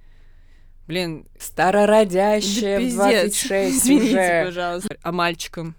[0.88, 3.48] Блин, Старородящая да в пиздец.
[3.48, 4.46] 26 Извините, уже.
[4.46, 4.98] пожалуйста.
[5.02, 5.76] А мальчикам?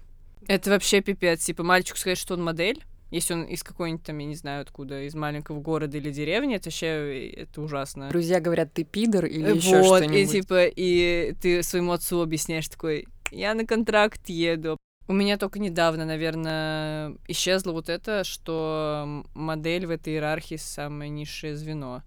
[0.47, 1.43] Это вообще пипец.
[1.43, 5.03] Типа мальчику сказать, что он модель, если он из какой-нибудь там, я не знаю откуда,
[5.03, 8.09] из маленького города или деревни, это вообще это ужасно.
[8.09, 10.31] Друзья говорят, ты пидор или еще вот, и что-нибудь.
[10.31, 14.77] типа, и ты своему отцу объясняешь такой, я на контракт еду.
[15.07, 21.55] У меня только недавно, наверное, исчезло вот это, что модель в этой иерархии самое низшее
[21.55, 22.01] звено.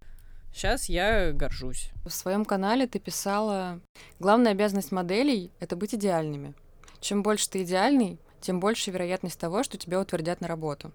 [0.53, 1.91] Сейчас я горжусь.
[2.05, 3.81] В своем канале ты писала,
[4.19, 6.55] главная обязанность моделей— это быть идеальными.
[7.01, 10.93] Чем больше ты идеальный, тем больше вероятность того, что тебя утвердят на работу.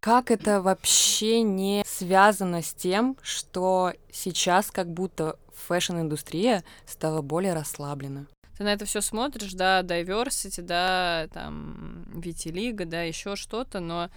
[0.00, 8.26] Как это вообще не связано с тем, что сейчас как будто фэшн-индустрия стала более расслаблена?
[8.56, 14.08] Ты на это все смотришь, да, diversity, да, там, витилига, да, еще что-то, но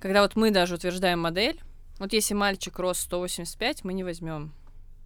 [0.00, 1.60] когда вот мы даже утверждаем модель,
[2.00, 4.52] вот если мальчик рост 185, мы не возьмем.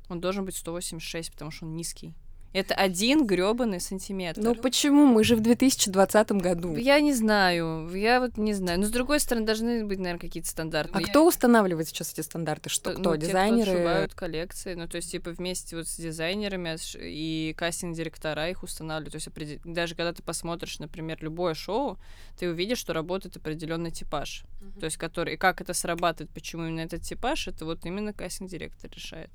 [0.08, 2.14] Он должен быть 186, потому что он низкий.
[2.52, 4.40] Это один гребаный сантиметр.
[4.42, 5.06] Ну почему?
[5.06, 6.76] Мы же в 2020 году.
[6.76, 8.80] Я не знаю, я вот не знаю.
[8.80, 10.92] Но с другой стороны, должны быть, наверное, какие-то стандарты.
[10.94, 12.68] А Я- кто устанавливает сейчас эти стандарты?
[12.68, 13.16] Что, ну, кто?
[13.16, 13.62] те, Дизайнеры?
[13.62, 14.74] Кто отшивают коллекции.
[14.74, 19.12] Ну, то есть, типа, вместе вот с дизайнерами и кастинг-директора их устанавливают.
[19.12, 21.98] То есть, определ- даже когда ты посмотришь, например, любое шоу,
[22.38, 24.44] ты увидишь, что работает определенный типаж.
[24.78, 25.34] То есть, который...
[25.34, 29.30] И как это срабатывает, почему именно этот типаж, это вот именно кастинг-директор решает.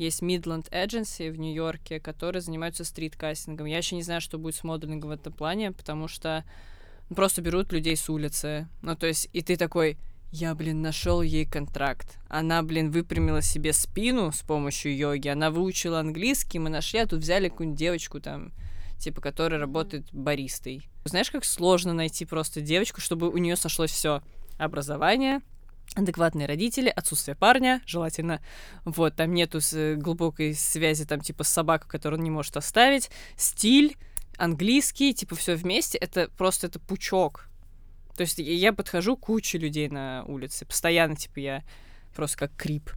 [0.00, 3.66] Есть Midland Agency в Нью-Йорке, которые занимаются стрит-кастингом.
[3.66, 6.42] Я еще не знаю, что будет с моделингом в этом плане, потому что
[7.14, 8.66] просто берут людей с улицы.
[8.80, 9.98] Ну, то есть, и ты такой,
[10.32, 12.18] я, блин, нашел ей контракт.
[12.30, 17.20] Она, блин, выпрямила себе спину с помощью йоги, она выучила английский, мы нашли, а тут
[17.20, 18.52] взяли какую-нибудь девочку там,
[18.98, 20.88] типа, которая работает баристой.
[21.04, 24.22] Знаешь, как сложно найти просто девочку, чтобы у нее сошлось все
[24.56, 25.42] образование,
[25.94, 28.40] адекватные родители, отсутствие парня, желательно.
[28.84, 33.10] Вот, там нету э, глубокой связи, там, типа, с собакой, которую он не может оставить,
[33.36, 33.96] стиль,
[34.36, 37.46] английский, типа, все вместе, это просто, это пучок.
[38.16, 41.62] То есть я- подхожу куче людей на улице, постоянно, типа, я
[42.14, 42.90] просто как крип.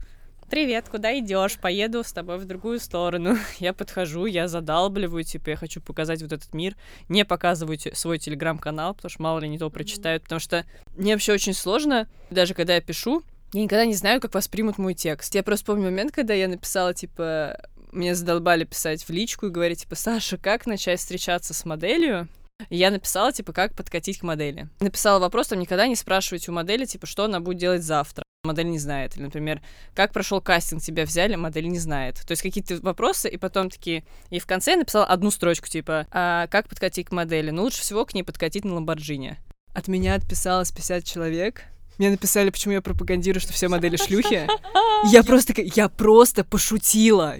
[0.50, 1.58] Привет, куда идешь?
[1.58, 3.36] Поеду с тобой в другую сторону.
[3.58, 6.76] Я подхожу, я задалбливаю, типа, я хочу показать вот этот мир.
[7.08, 10.64] Не показываю свой телеграм-канал, потому что мало ли не то прочитают, потому что
[10.96, 14.94] мне вообще очень сложно, даже когда я пишу, я никогда не знаю, как воспримут мой
[14.94, 15.34] текст.
[15.34, 17.58] Я просто помню момент, когда я написала, типа,
[17.92, 22.28] мне задолбали писать в личку и говорить, типа, Саша, как начать встречаться с моделью?
[22.68, 24.68] И я написала, типа, как подкатить к модели.
[24.80, 28.24] Написала вопрос, там, никогда не спрашивайте у модели, типа, что она будет делать завтра.
[28.44, 29.16] Модель не знает.
[29.16, 29.62] Или, например,
[29.94, 32.16] как прошел кастинг, тебя взяли, модель не знает.
[32.26, 34.04] То есть какие-то вопросы, и потом такие...
[34.30, 37.50] И в конце я написала одну строчку, типа, а как подкатить к модели?
[37.50, 39.38] Ну, лучше всего к ней подкатить на Ламборджини.
[39.74, 41.62] От меня отписалось 50 человек.
[41.98, 44.48] Мне написали, почему я пропагандирую, что все модели шлюхи.
[45.10, 47.36] Я просто я просто пошутила.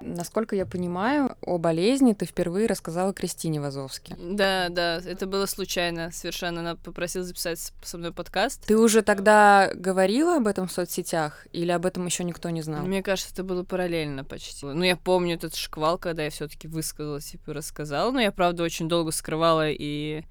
[0.00, 4.14] Насколько я понимаю, о болезни ты впервые рассказала Кристине Вазовски.
[4.18, 6.60] Да, да, это было случайно совершенно.
[6.60, 8.64] Она попросила записать со мной подкаст.
[8.66, 12.84] Ты уже тогда говорила об этом в соцсетях или об этом еще никто не знал?
[12.84, 14.66] Мне кажется, это было параллельно почти.
[14.66, 18.10] Ну, я помню этот шквал, когда я все-таки высказалась, типа, рассказала.
[18.10, 20.24] Но я, правда, очень долго скрывала и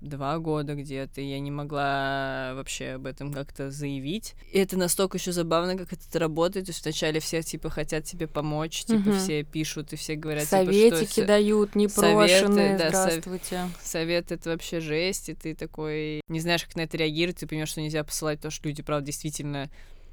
[0.00, 4.34] два года где-то, я не могла вообще об этом как-то заявить.
[4.52, 6.66] И это настолько еще забавно, как это работает.
[6.66, 9.12] То есть вначале все, типа, хотят тебе помочь, типа, Мгм.
[9.12, 13.70] все пишут и все говорят, Советики типа, что дают, непрошенные, Советы, да, сов- здравствуйте.
[13.82, 17.70] совет это вообще жесть, и ты такой не знаешь, как на это реагировать, ты понимаешь,
[17.70, 19.68] что нельзя посылать то, что люди, правда, действительно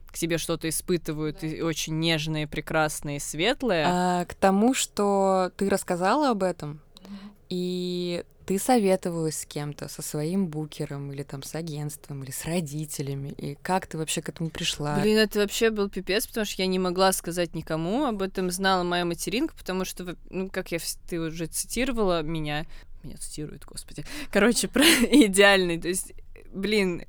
[0.08, 3.84] к тебе что-то испытывают, и очень нежные, прекрасные, светлые.
[3.86, 6.80] А, к тому, что ты рассказала об этом,
[7.50, 13.30] и ты советовалась с кем-то, со своим букером, или там с агентством, или с родителями,
[13.30, 15.00] и как ты вообще к этому пришла?
[15.00, 18.06] Блин, это вообще был пипец, потому что я не могла сказать никому.
[18.06, 20.78] Об этом знала моя материнка, потому что, ну, как я,
[21.08, 22.66] ты уже цитировала меня,
[23.04, 24.06] меня цитирует, господи.
[24.32, 25.80] Короче, про идеальный.
[25.80, 26.14] То есть,
[26.54, 27.04] блин,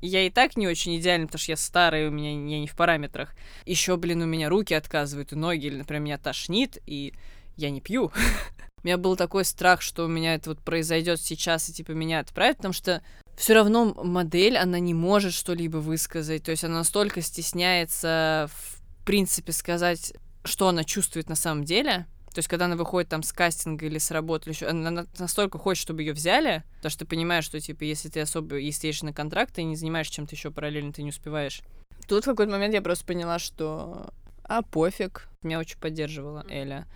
[0.00, 2.74] я и так не очень идеальна, потому что я старая, у меня я не в
[2.74, 3.34] параметрах.
[3.66, 7.14] Еще, блин, у меня руки отказывают, и ноги, или, например, меня тошнит, и
[7.60, 8.12] я не пью.
[8.82, 12.20] У меня был такой страх, что у меня это вот произойдет сейчас, и типа меня
[12.20, 13.02] отправят, потому что
[13.36, 16.44] все равно модель, она не может что-либо высказать.
[16.44, 22.06] То есть она настолько стесняется, в принципе, сказать, что она чувствует на самом деле.
[22.32, 25.06] То есть, когда она выходит там с кастинга или с работы, или ещё, она на-
[25.18, 28.86] настолько хочет, чтобы ее взяли, потому что ты понимаешь, что, типа, если ты особо, если
[28.86, 31.60] едешь на контракт, ты не занимаешься чем-то еще параллельно, ты не успеваешь.
[32.08, 34.10] Тут в какой-то момент я просто поняла, что
[34.44, 35.28] а пофиг.
[35.42, 36.86] Меня очень поддерживала Эля.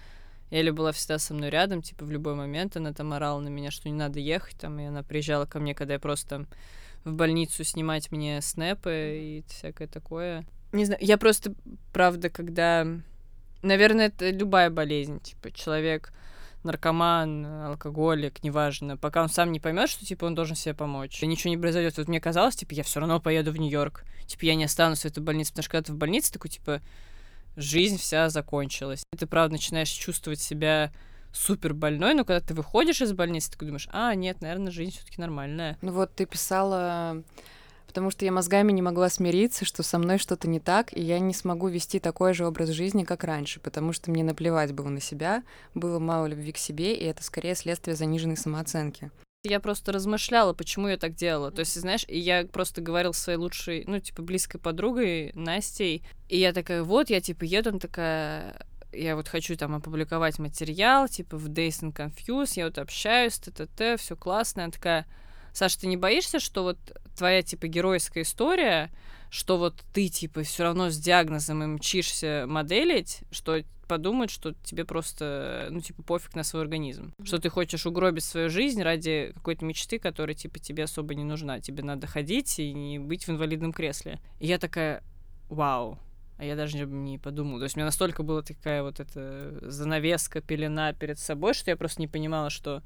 [0.51, 2.77] Эля была всегда со мной рядом, типа, в любой момент.
[2.77, 5.75] Она там орала на меня, что не надо ехать, там, и она приезжала ко мне,
[5.75, 6.47] когда я просто
[7.05, 10.45] в больницу снимать мне снэпы и всякое такое.
[10.73, 11.55] Не знаю, я просто,
[11.93, 12.87] правда, когда...
[13.63, 16.13] Наверное, это любая болезнь, типа, человек
[16.65, 21.23] наркоман, алкоголик, неважно, пока он сам не поймет, что типа он должен себе помочь.
[21.23, 21.97] И ничего не произойдет.
[21.99, 24.05] Вот мне казалось, типа, я все равно поеду в Нью-Йорк.
[24.27, 26.81] Типа, я не останусь в этой больнице, потому что когда ты в больнице, такой, типа,
[27.57, 29.05] жизнь вся закончилась.
[29.17, 30.93] Ты, правда, начинаешь чувствовать себя
[31.33, 35.05] супер больной, но когда ты выходишь из больницы, ты думаешь, а, нет, наверное, жизнь все
[35.05, 35.77] таки нормальная.
[35.83, 37.23] Ну вот ты писала,
[37.87, 41.19] потому что я мозгами не могла смириться, что со мной что-то не так, и я
[41.19, 45.01] не смогу вести такой же образ жизни, как раньше, потому что мне наплевать было на
[45.01, 45.43] себя,
[45.75, 49.11] было мало любви к себе, и это скорее следствие заниженной самооценки.
[49.47, 51.51] Я просто размышляла, почему я так делала.
[51.51, 56.55] То есть, знаешь, я просто говорила своей лучшей, ну, типа, близкой подругой Настей, и я
[56.55, 61.51] такая, вот, я, типа, еду, она такая, я вот хочу там опубликовать материал, типа, в
[61.51, 64.65] Days and Confuse, я вот общаюсь, т-т-т, все классно.
[64.65, 65.07] Она такая,
[65.53, 66.79] Саша, ты не боишься, что вот
[67.15, 68.91] твоя, типа, геройская история,
[69.29, 73.63] что вот ты, типа, все равно с диагнозом и мчишься моделить, что
[73.95, 77.13] подумают, что тебе просто, ну, типа, пофиг на свой организм.
[77.17, 77.27] Mm-hmm.
[77.27, 81.61] Что ты хочешь угробить свою жизнь ради какой-то мечты, которая, типа, тебе особо не нужна.
[81.61, 84.19] Тебе надо ходить и не быть в инвалидном кресле.
[84.41, 85.05] И я такая,
[85.49, 86.01] вау,
[86.39, 87.61] а я даже не подумала.
[87.61, 91.77] То есть у меня настолько была такая вот эта занавеска, пелена перед собой, что я
[91.77, 92.83] просто не понимала, что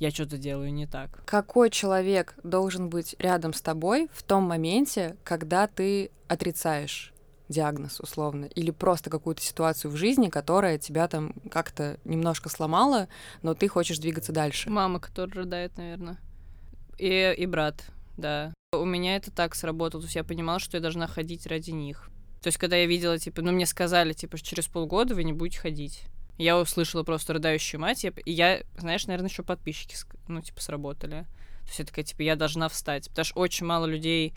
[0.00, 1.22] я что-то делаю не так.
[1.26, 7.12] Какой человек должен быть рядом с тобой в том моменте, когда ты отрицаешь
[7.50, 13.08] диагноз условно, или просто какую-то ситуацию в жизни, которая тебя там как-то немножко сломала,
[13.42, 14.70] но ты хочешь двигаться дальше.
[14.70, 16.18] Мама, которая рыдает, наверное.
[16.98, 17.84] И, и брат,
[18.16, 18.54] да.
[18.72, 22.08] У меня это так сработало, то есть я понимала, что я должна ходить ради них.
[22.40, 25.58] То есть, когда я видела, типа, ну, мне сказали, типа, через полгода вы не будете
[25.58, 26.04] ходить.
[26.38, 29.96] Я услышала просто рыдающую мать, и я, знаешь, наверное, еще подписчики,
[30.26, 31.26] ну, типа, сработали.
[31.60, 33.10] То есть я такая, типа, я должна встать.
[33.10, 34.34] Потому что очень мало людей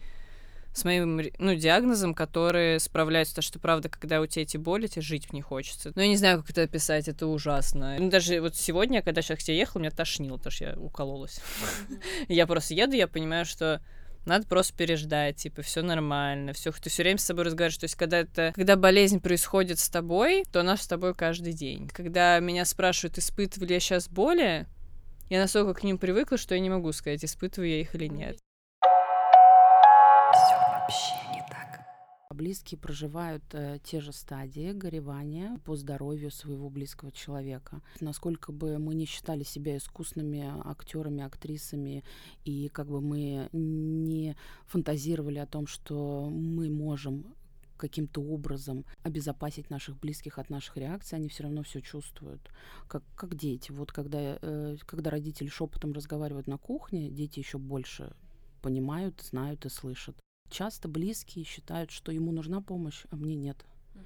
[0.74, 5.02] с моим ну, диагнозом, которые справляются, потому что, правда, когда у тебя эти боли, тебе
[5.02, 5.92] жить них хочется.
[5.96, 7.98] Но я не знаю, как это описать, это ужасно.
[8.00, 11.40] Ну, даже вот сегодня, когда сейчас к тебе ехала, меня тошнило, потому что я укололась.
[12.28, 13.82] Я просто еду, я понимаю, что
[14.26, 17.78] надо просто переждать, типа, все нормально, все, ты все время с собой разговариваешь.
[17.78, 21.90] То есть, когда это, когда болезнь происходит с тобой, то она с тобой каждый день.
[21.90, 24.66] Когда меня спрашивают, испытываю ли я сейчас боли,
[25.30, 28.38] я настолько к ним привыкла, что я не могу сказать, испытываю я их или нет.
[32.34, 37.82] Близкие проживают э, те же стадии горевания по здоровью своего близкого человека.
[38.00, 42.04] Насколько бы мы не считали себя искусными актерами, актрисами,
[42.44, 47.36] и как бы мы не фантазировали о том, что мы можем
[47.78, 52.50] каким-то образом обезопасить наших близких от наших реакций, они все равно все чувствуют,
[52.88, 53.72] как, как дети.
[53.72, 58.16] Вот когда, э, когда родители шепотом разговаривают на кухне, дети еще больше
[58.62, 60.16] понимают, знают и слышат.
[60.54, 63.66] Часто близкие считают, что ему нужна помощь, а мне нет.
[63.96, 64.04] Угу.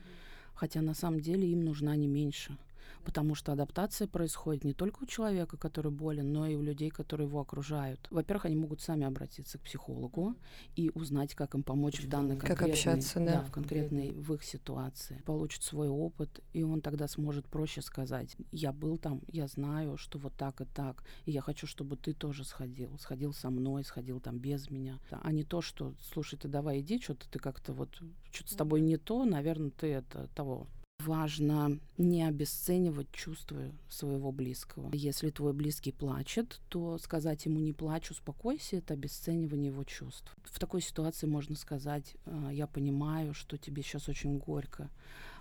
[0.53, 2.57] Хотя на самом деле им нужна не меньше
[3.03, 7.27] потому что адаптация происходит не только у человека, который болен, но и у людей, которые
[7.27, 8.07] его окружают.
[8.11, 10.35] Во-первых, они могут сами обратиться к психологу
[10.75, 13.25] и узнать, как им помочь в данной как общаться, да.
[13.25, 15.21] Да, в конкретной в их ситуации.
[15.25, 20.19] Получит свой опыт, и он тогда сможет проще сказать, я был там, я знаю, что
[20.19, 24.19] вот так и так, и я хочу, чтобы ты тоже сходил, сходил со мной, сходил
[24.19, 28.01] там без меня, а не то, что, слушай, ты давай иди, что-то ты как-то вот,
[28.31, 30.67] что-то с тобой не то, наверное, ты это того
[30.99, 34.89] Важно не обесценивать чувства своего близкого.
[34.93, 40.35] Если твой близкий плачет, то сказать ему не плачь, успокойся, это обесценивание его чувств.
[40.43, 44.89] В такой ситуации можно сказать, «А, я понимаю, что тебе сейчас очень горько,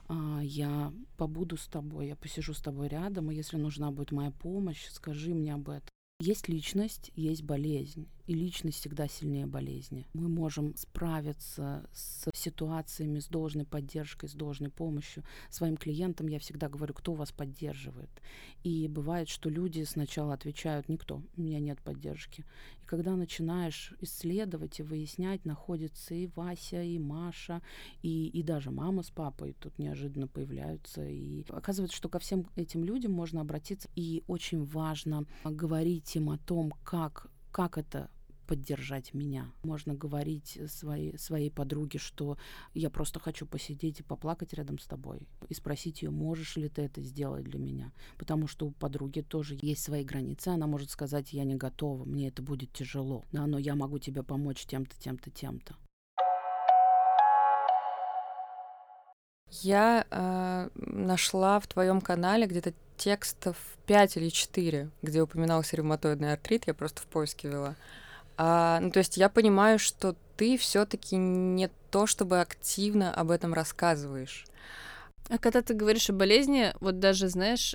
[0.09, 4.31] а, я побуду с тобой, я посижу с тобой рядом, и если нужна будет моя
[4.31, 5.89] помощь, скажи мне об этом.
[6.21, 10.07] Есть личность, есть болезнь и личность всегда сильнее болезни.
[10.13, 15.23] Мы можем справиться с ситуациями с должной поддержкой, с должной помощью.
[15.51, 18.11] Своим клиентам я всегда говорю, кто вас поддерживает.
[18.65, 22.45] И бывает, что люди сначала отвечают, никто, у меня нет поддержки.
[22.83, 27.63] И когда начинаешь исследовать и выяснять, находятся и Вася, и Маша,
[28.03, 31.07] и, и даже мама с папой тут неожиданно появляются.
[31.07, 33.89] И оказывается, что ко всем этим людям можно обратиться.
[33.95, 38.11] И очень важно говорить им о том, как как это
[38.47, 39.53] поддержать меня.
[39.63, 42.39] Можно говорить своей, своей подруге, что
[42.75, 45.29] я просто хочу посидеть и поплакать рядом с тобой.
[45.49, 47.93] И спросить ее, можешь ли ты это сделать для меня.
[48.19, 50.49] Потому что у подруги тоже есть свои границы.
[50.49, 53.25] Она может сказать, я не готова, мне это будет тяжело.
[53.33, 55.77] Да, но я могу тебе помочь тем-то, тем-то, тем-то.
[59.63, 66.67] Я э, нашла в твоем канале где-то текстов 5 или 4, где упоминался ревматоидный артрит,
[66.67, 67.77] я просто в поиске вела.
[68.37, 73.55] А, ну, то есть я понимаю, что ты все-таки не то, чтобы активно об этом
[73.55, 74.45] рассказываешь.
[75.29, 77.75] А когда ты говоришь о болезни, вот даже, знаешь,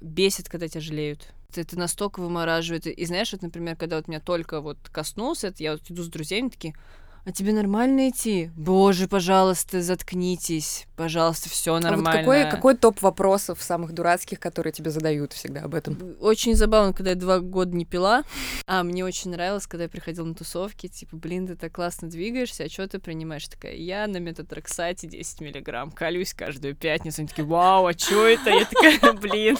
[0.00, 1.28] бесит, когда тебя жалеют.
[1.54, 2.86] Это настолько вымораживает.
[2.86, 6.08] И знаешь, вот, например, когда вот меня только вот коснулся, это я вот иду с
[6.08, 6.74] друзьями, такие,
[7.24, 8.50] а тебе нормально идти?
[8.56, 10.86] Боже, пожалуйста, заткнитесь.
[10.96, 12.20] Пожалуйста, все А вот нормально.
[12.20, 16.16] какой, какой топ вопросов самых дурацких, которые тебе задают всегда об этом?
[16.20, 18.24] Очень забавно, когда я два года не пила.
[18.66, 22.64] А мне очень нравилось, когда я приходила на тусовки, типа, блин, ты так классно двигаешься,
[22.64, 23.46] а что ты принимаешь?
[23.48, 27.20] Такая, я на метатрексате 10 миллиграмм, колюсь каждую пятницу.
[27.20, 28.50] Они такие, вау, а что это?
[28.50, 29.58] Я такая, блин.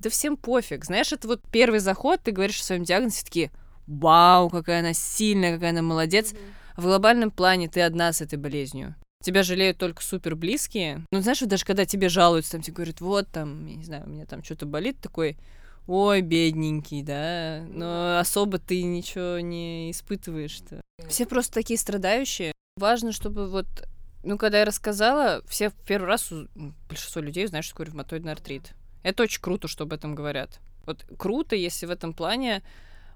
[0.00, 0.84] Да всем пофиг.
[0.84, 3.50] Знаешь, это вот первый заход, ты говоришь о своем диагнозе, такие,
[3.86, 6.34] вау, какая она сильная, какая она молодец.
[6.78, 8.94] В глобальном плане ты одна с этой болезнью.
[9.20, 11.04] Тебя жалеют только супер близкие.
[11.10, 14.04] Ну, знаешь, вот даже когда тебе жалуются, там тебе говорят, вот там, я не знаю,
[14.06, 15.36] у меня там что-то болит, такой,
[15.88, 20.80] ой, бедненький, да, но особо ты ничего не испытываешь-то.
[21.08, 22.52] Все просто такие страдающие.
[22.76, 23.66] Важно, чтобы вот,
[24.22, 27.86] ну, когда я рассказала, все в первый раз, у- м, большинство людей знают, что такое
[27.86, 28.70] ревматоидный артрит.
[29.02, 30.60] Это очень круто, что об этом говорят.
[30.86, 32.62] Вот круто, если в этом плане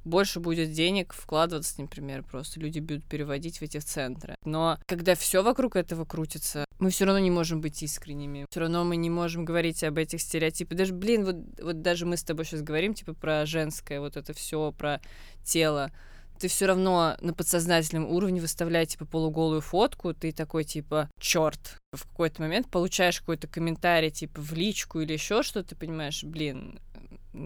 [0.05, 4.35] больше будет денег вкладываться, например, просто люди будут переводить в эти центры.
[4.45, 8.47] Но когда все вокруг этого крутится, мы все равно не можем быть искренними.
[8.51, 10.77] Все равно мы не можем говорить об этих стереотипах.
[10.77, 14.33] Даже, блин, вот, вот даже мы с тобой сейчас говорим, типа, про женское, вот это
[14.33, 15.01] все, про
[15.45, 15.93] тело.
[16.41, 21.79] Ты все равно на подсознательном уровне выставляя, типа, полуголую фотку, ты такой, типа, черт.
[21.93, 26.81] В какой-то момент получаешь какой-то комментарий, типа, в личку или еще что ты понимаешь, блин,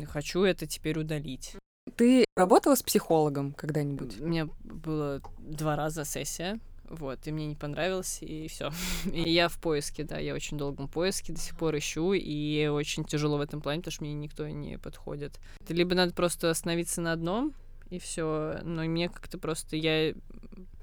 [0.07, 1.57] хочу это теперь удалить.
[1.95, 4.21] Ты работала с психологом когда-нибудь?
[4.21, 6.59] У меня было два раза сессия,
[6.89, 8.71] вот, и мне не понравилось, и все.
[9.13, 13.05] И я в поиске, да, я очень долгом поиске, до сих пор ищу, и очень
[13.05, 15.41] тяжело в этом плане, потому что мне никто не подходит.
[15.69, 17.55] Либо надо просто остановиться на одном,
[17.91, 20.15] и все, но мне как-то просто я...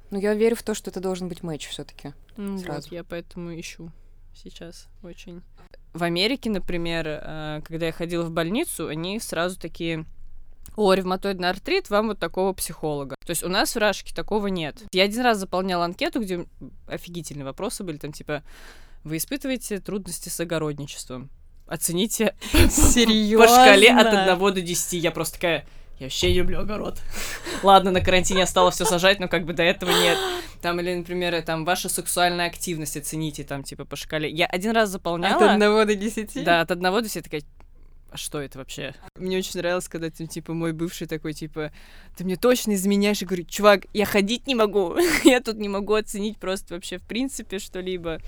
[0.10, 2.89] Ну, я верю в то, что это должен быть матч все таки Ну, Сразу.
[2.89, 3.91] вот, я поэтому ищу
[4.36, 5.41] сейчас очень.
[5.93, 10.06] В Америке, например, э, когда я ходила в больницу, они сразу такие
[10.76, 13.15] о, ревматоидный артрит, вам вот такого психолога.
[13.26, 14.84] То есть у нас в Рашке такого нет.
[14.91, 16.45] Я один раз заполняла анкету, где
[16.88, 18.43] офигительные вопросы были, там типа,
[19.03, 21.30] вы испытываете трудности с огородничеством?
[21.67, 22.36] Оцените
[22.69, 23.45] Серьезно?
[23.45, 24.93] по шкале от 1 до 10.
[24.93, 25.65] Я просто такая,
[25.99, 26.99] я вообще не люблю огород.
[27.63, 30.17] Ладно, на карантине я стала все сажать, но как бы до этого нет.
[30.61, 34.30] Там, или, например, там, ваша сексуальная активность оцените, там, типа, по шкале.
[34.30, 35.36] Я один раз заполняла.
[35.36, 36.43] От одного до десяти?
[36.43, 37.43] Да, от одного до 10 такая,
[38.14, 38.93] а что это вообще?
[39.16, 41.72] Мне очень нравилось, когда, там, типа, мой бывший такой, типа,
[42.16, 45.95] ты мне точно изменяешь, и говорю, чувак, я ходить не могу, я тут не могу
[45.95, 48.20] оценить просто вообще в принципе что-либо.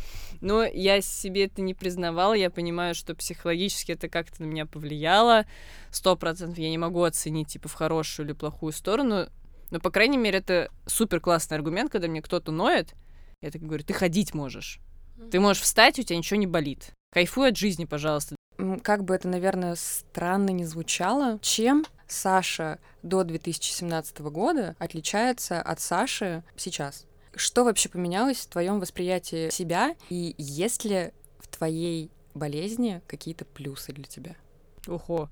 [0.41, 5.45] Но я себе это не признавала, я понимаю, что психологически это как-то на меня повлияло,
[5.91, 9.29] сто процентов я не могу оценить, типа, в хорошую или плохую сторону,
[9.69, 12.95] но, по крайней мере, это супер классный аргумент, когда мне кто-то ноет,
[13.43, 14.79] я так говорю, ты ходить можешь.
[15.29, 16.91] Ты можешь встать, у тебя ничего не болит.
[17.13, 18.34] Кайфуй от жизни, пожалуйста.
[18.83, 26.43] Как бы это, наверное, странно не звучало, чем Саша до 2017 года отличается от Саши
[26.55, 27.05] сейчас?
[27.35, 29.95] Что вообще поменялось в твоем восприятии себя?
[30.09, 34.35] И есть ли в твоей болезни какие-то плюсы для тебя?
[34.87, 35.29] Ого.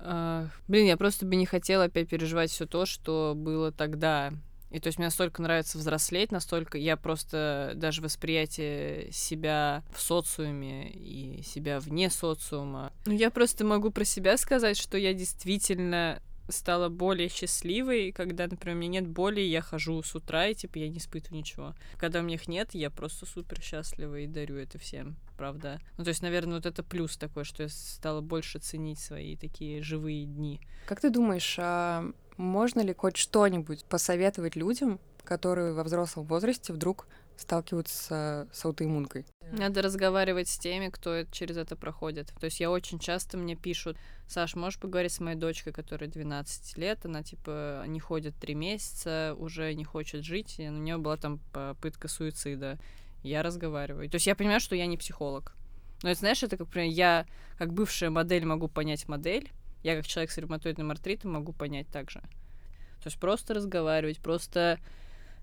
[0.00, 4.32] А, блин, я просто бы не хотела опять переживать все то, что было тогда.
[4.72, 10.90] И то есть мне настолько нравится взрослеть, настолько я просто даже восприятие себя в социуме
[10.90, 12.92] и себя вне социума.
[13.04, 18.76] Ну, я просто могу про себя сказать, что я действительно стала более счастливой, когда, например,
[18.76, 21.74] у меня нет боли, я хожу с утра, и, типа, я не испытываю ничего.
[21.96, 25.80] Когда у меня их нет, я просто супер счастлива и дарю это всем, правда.
[25.98, 29.82] Ну, то есть, наверное, вот это плюс такой, что я стала больше ценить свои такие
[29.82, 30.60] живые дни.
[30.86, 37.06] Как ты думаешь, а можно ли хоть что-нибудь посоветовать людям, которые во взрослом возрасте вдруг
[37.36, 39.26] сталкиваются с аутоиммункой?
[39.50, 42.32] Надо разговаривать с теми, кто через это проходит.
[42.40, 46.78] То есть я очень часто мне пишут, Саш, можешь поговорить с моей дочкой, которой 12
[46.78, 51.16] лет, она типа не ходит 3 месяца, уже не хочет жить, и у нее была
[51.16, 52.78] там попытка суицида.
[53.22, 54.08] Я разговариваю.
[54.10, 55.54] То есть я понимаю, что я не психолог.
[56.02, 57.26] Но это, знаешь, это как, например, я
[57.58, 59.52] как бывшая модель могу понять модель,
[59.82, 62.20] я как человек с ревматоидным артритом могу понять также.
[62.20, 64.78] То есть просто разговаривать, просто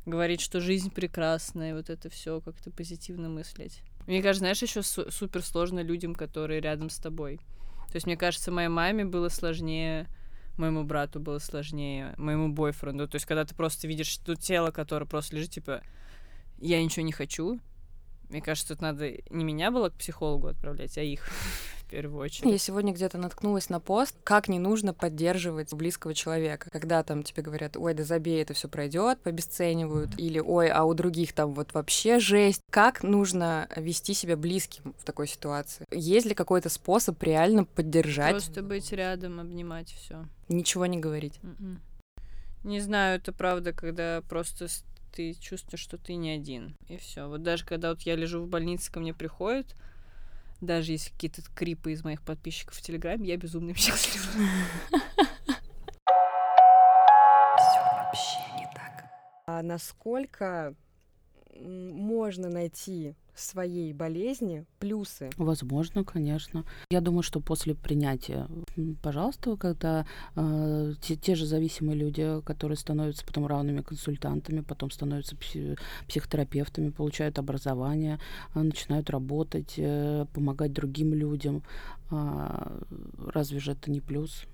[0.05, 3.81] говорить, что жизнь прекрасная, вот это все как-то позитивно мыслить.
[4.07, 7.37] Мне кажется, знаешь, еще супер сложно людям, которые рядом с тобой.
[7.89, 10.07] То есть, мне кажется, моей маме было сложнее,
[10.57, 13.07] моему брату было сложнее, моему бойфренду.
[13.07, 15.81] То есть, когда ты просто видишь то тело, которое просто лежит, типа,
[16.59, 17.59] я ничего не хочу.
[18.29, 21.29] Мне кажется, тут надо не меня было к психологу отправлять, а их
[21.89, 22.51] первую очередь.
[22.51, 26.69] Я сегодня где-то наткнулась на пост, как не нужно поддерживать близкого человека.
[26.71, 30.17] Когда там тебе говорят, ой, да забей, это все пройдет, обесценивают.
[30.17, 32.61] Или, ой, а у других там вот вообще жесть.
[32.69, 35.85] Как нужно вести себя близким в такой ситуации?
[35.91, 38.31] Есть ли какой-то способ реально поддержать?
[38.31, 40.25] Просто быть рядом, обнимать все.
[40.47, 41.39] Ничего не говорить.
[42.63, 44.67] Не знаю, это правда, когда просто
[45.15, 46.75] ты чувствуешь, что ты не один.
[46.87, 47.27] И все.
[47.27, 49.75] Вот даже когда вот я лежу в больнице, ко мне приходят,
[50.61, 54.25] даже если какие-то крипы из моих подписчиков в Телеграме, я безумно им счастлива.
[59.45, 60.75] А насколько
[61.59, 65.29] можно найти своей болезни плюсы?
[65.37, 66.65] Возможно, конечно.
[66.89, 68.47] Я думаю, что после принятия,
[69.01, 75.35] пожалуйста, когда э, те, те же зависимые люди, которые становятся потом равными консультантами, потом становятся
[75.35, 75.77] пси-
[76.07, 78.19] психотерапевтами, получают образование,
[78.55, 81.63] э, начинают работать, э, помогать другим людям,
[82.11, 82.79] а,
[83.27, 84.45] разве же это не плюс?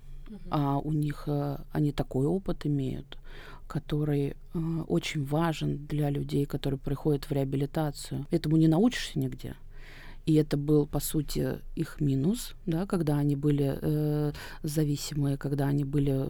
[0.50, 3.18] А у них э, они такой опыт имеют,
[3.68, 8.26] который э, очень важен для людей, которые приходят в реабилитацию.
[8.32, 9.56] Этому не научишься нигде.
[10.26, 14.32] И это был, по сути, их минус, да, когда они были э,
[14.64, 16.28] зависимые, когда они были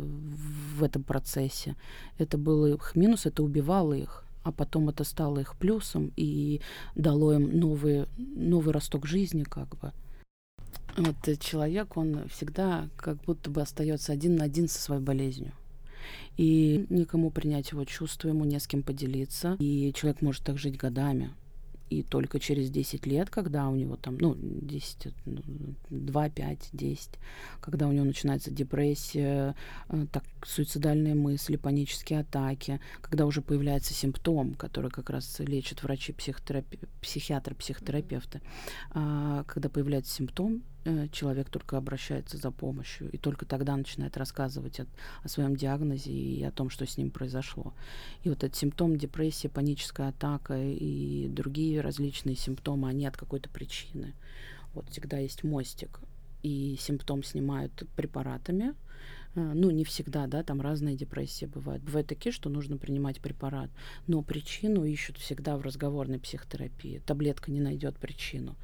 [0.77, 1.75] в этом процессе.
[2.17, 4.25] Это был их минус, это убивало их.
[4.43, 6.61] А потом это стало их плюсом и
[6.95, 9.91] дало им новый, новый росток жизни, как бы.
[10.97, 15.53] Вот э, человек, он всегда как будто бы остается один на один со своей болезнью.
[16.37, 19.55] И никому принять его чувства, ему не с кем поделиться.
[19.59, 21.31] И человек может так жить годами.
[21.89, 25.41] И только через 10 лет, когда у него там, ну, 10, ну,
[25.91, 27.09] 2, 5, 10,
[27.61, 29.55] когда у него начинается депрессия,
[29.89, 36.11] э, так, суицидальные мысли, панические атаки, когда уже появляется симптом, который как раз лечат врачи,
[36.11, 36.79] психотерапи...
[37.01, 38.41] психиатры, психотерапевты,
[38.89, 40.63] а, когда появляется симптом,
[41.11, 44.87] человек только обращается за помощью, и только тогда начинает рассказывать о,
[45.23, 47.73] о своем диагнозе и о том, что с ним произошло.
[48.23, 54.13] И вот этот симптом депрессия, паническая атака и другие различные симптомы, они от какой-то причины.
[54.73, 55.99] Вот всегда есть мостик,
[56.43, 58.75] и симптом снимают препаратами,
[59.35, 61.83] Э, ну, не всегда, да, там разные депрессии бывают.
[61.83, 63.69] Бывают такие, что нужно принимать препарат,
[64.07, 67.01] но причину ищут всегда в разговорной психотерапии.
[67.05, 68.55] Таблетка не найдет причину.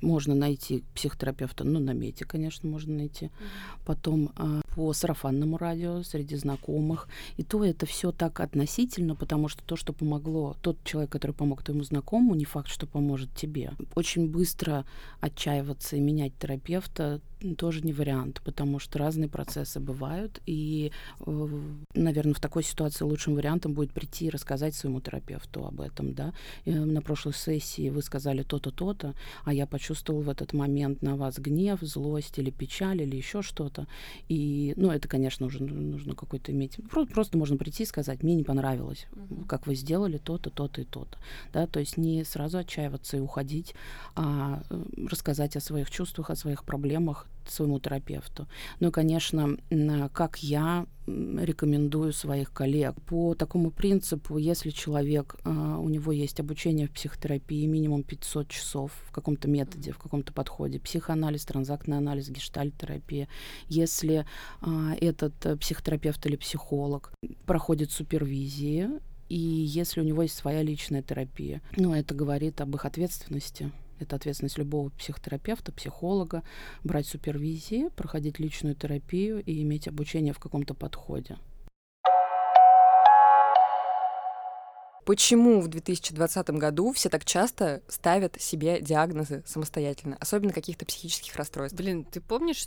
[0.00, 3.30] Можно найти психотерапевта, ну, на мете, конечно, можно найти.
[3.84, 7.08] Потом а, по сарафанному радио среди знакомых.
[7.36, 11.64] И то это все так относительно, потому что то, что помогло, тот человек, который помог
[11.64, 13.72] твоему знакомому, не факт, что поможет тебе.
[13.96, 14.84] Очень быстро
[15.20, 17.20] отчаиваться и менять терапевта
[17.56, 21.48] тоже не вариант, потому что разные процессы бывают, и, э,
[21.94, 26.32] наверное, в такой ситуации лучшим вариантом будет прийти и рассказать своему терапевту об этом, да.
[26.64, 29.14] И на прошлой сессии вы сказали то-то, то-то,
[29.44, 33.86] а я почувствовал в этот момент на вас гнев, злость или печаль или еще что-то,
[34.28, 38.34] и, ну, это, конечно, уже нужно какой-то иметь, просто, просто можно прийти и сказать, мне
[38.34, 39.46] не понравилось, mm-hmm.
[39.46, 41.18] как вы сделали то-то, то-то и то-то,
[41.52, 43.74] да, то есть не сразу отчаиваться и уходить,
[44.14, 44.62] а
[45.10, 48.48] рассказать о своих чувствах, о своих проблемах, своему терапевту.
[48.80, 49.56] Ну и, конечно,
[50.12, 53.00] как я рекомендую своих коллег.
[53.06, 59.12] По такому принципу, если человек, у него есть обучение в психотерапии минимум 500 часов в
[59.12, 63.28] каком-то методе, в каком-то подходе, психоанализ, транзактный анализ, гештальт-терапия,
[63.68, 64.26] если
[65.00, 67.12] этот э, психотерапевт или психолог
[67.46, 68.88] проходит супервизии,
[69.28, 74.16] и если у него есть своя личная терапия, ну, это говорит об их ответственности это
[74.16, 76.42] ответственность любого психотерапевта, психолога,
[76.84, 81.36] брать супервизии, проходить личную терапию и иметь обучение в каком-то подходе.
[85.08, 91.78] Почему в 2020 году все так часто ставят себе диагнозы самостоятельно, особенно каких-то психических расстройств?
[91.78, 92.66] Блин, ты помнишь,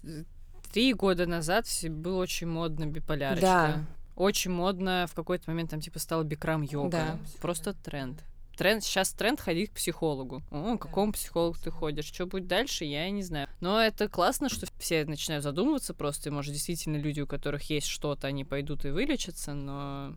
[0.74, 3.46] три года назад было очень модно биполярочка?
[3.46, 3.86] Да.
[4.16, 6.90] Очень модно в какой-то момент там типа стал бикрам йога.
[6.90, 7.20] Да.
[7.42, 8.24] Просто тренд
[8.62, 10.44] тренд, сейчас тренд ходить к психологу.
[10.52, 12.06] О, к какому психологу ты ходишь?
[12.06, 13.48] Что будет дальше, я не знаю.
[13.60, 17.88] Но это классно, что все начинают задумываться просто, и, может, действительно люди, у которых есть
[17.88, 20.16] что-то, они пойдут и вылечатся, но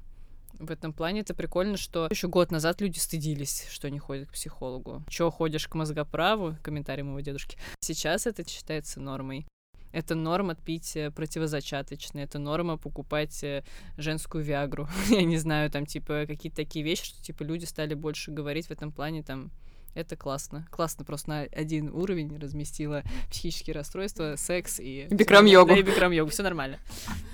[0.59, 4.33] в этом плане это прикольно, что еще год назад люди стыдились, что не ходят к
[4.33, 5.03] психологу.
[5.09, 6.57] Чего ходишь к мозгоправу?
[6.63, 7.57] Комментарий моего дедушки.
[7.81, 9.47] Сейчас это считается нормой.
[9.95, 13.63] Это норма пить э, противозачаточные, это норма покупать э,
[13.97, 14.89] женскую виагру.
[15.09, 18.71] Я не знаю, там, типа, какие-то такие вещи, что, типа, люди стали больше говорить в
[18.73, 19.53] этом плане, там,
[19.95, 20.67] это классно.
[20.71, 25.07] Классно просто на один уровень разместила психические расстройства, секс и...
[25.11, 25.69] Бикрам-йогу.
[25.69, 26.31] Да, и бикрам-йогу.
[26.31, 26.79] Все нормально.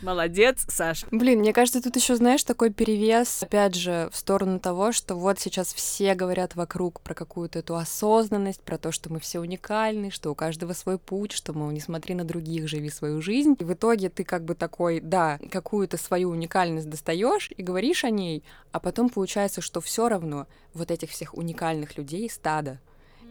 [0.02, 1.04] Молодец, Саш.
[1.11, 5.38] Блин, мне кажется, тут еще, знаешь, такой перевес, опять же, в сторону того, что вот
[5.38, 10.30] сейчас все говорят вокруг про какую-то эту осознанность, про то, что мы все уникальны, что
[10.30, 13.56] у каждого свой путь, что, мол, не смотри на других, живи свою жизнь.
[13.58, 18.11] И в итоге ты как бы такой, да, какую-то свою уникальность достаешь и говоришь о
[18.11, 22.80] ней, а потом получается, что все равно вот этих всех уникальных людей стадо.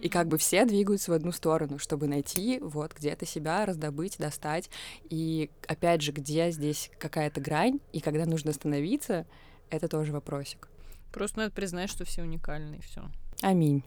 [0.01, 4.69] И как бы все двигаются в одну сторону, чтобы найти вот где-то себя, раздобыть, достать.
[5.09, 9.25] И опять же, где здесь какая-то грань, и когда нужно остановиться,
[9.69, 10.69] это тоже вопросик.
[11.11, 13.03] Просто надо признать, что все уникальны, и все.
[13.41, 13.83] Аминь.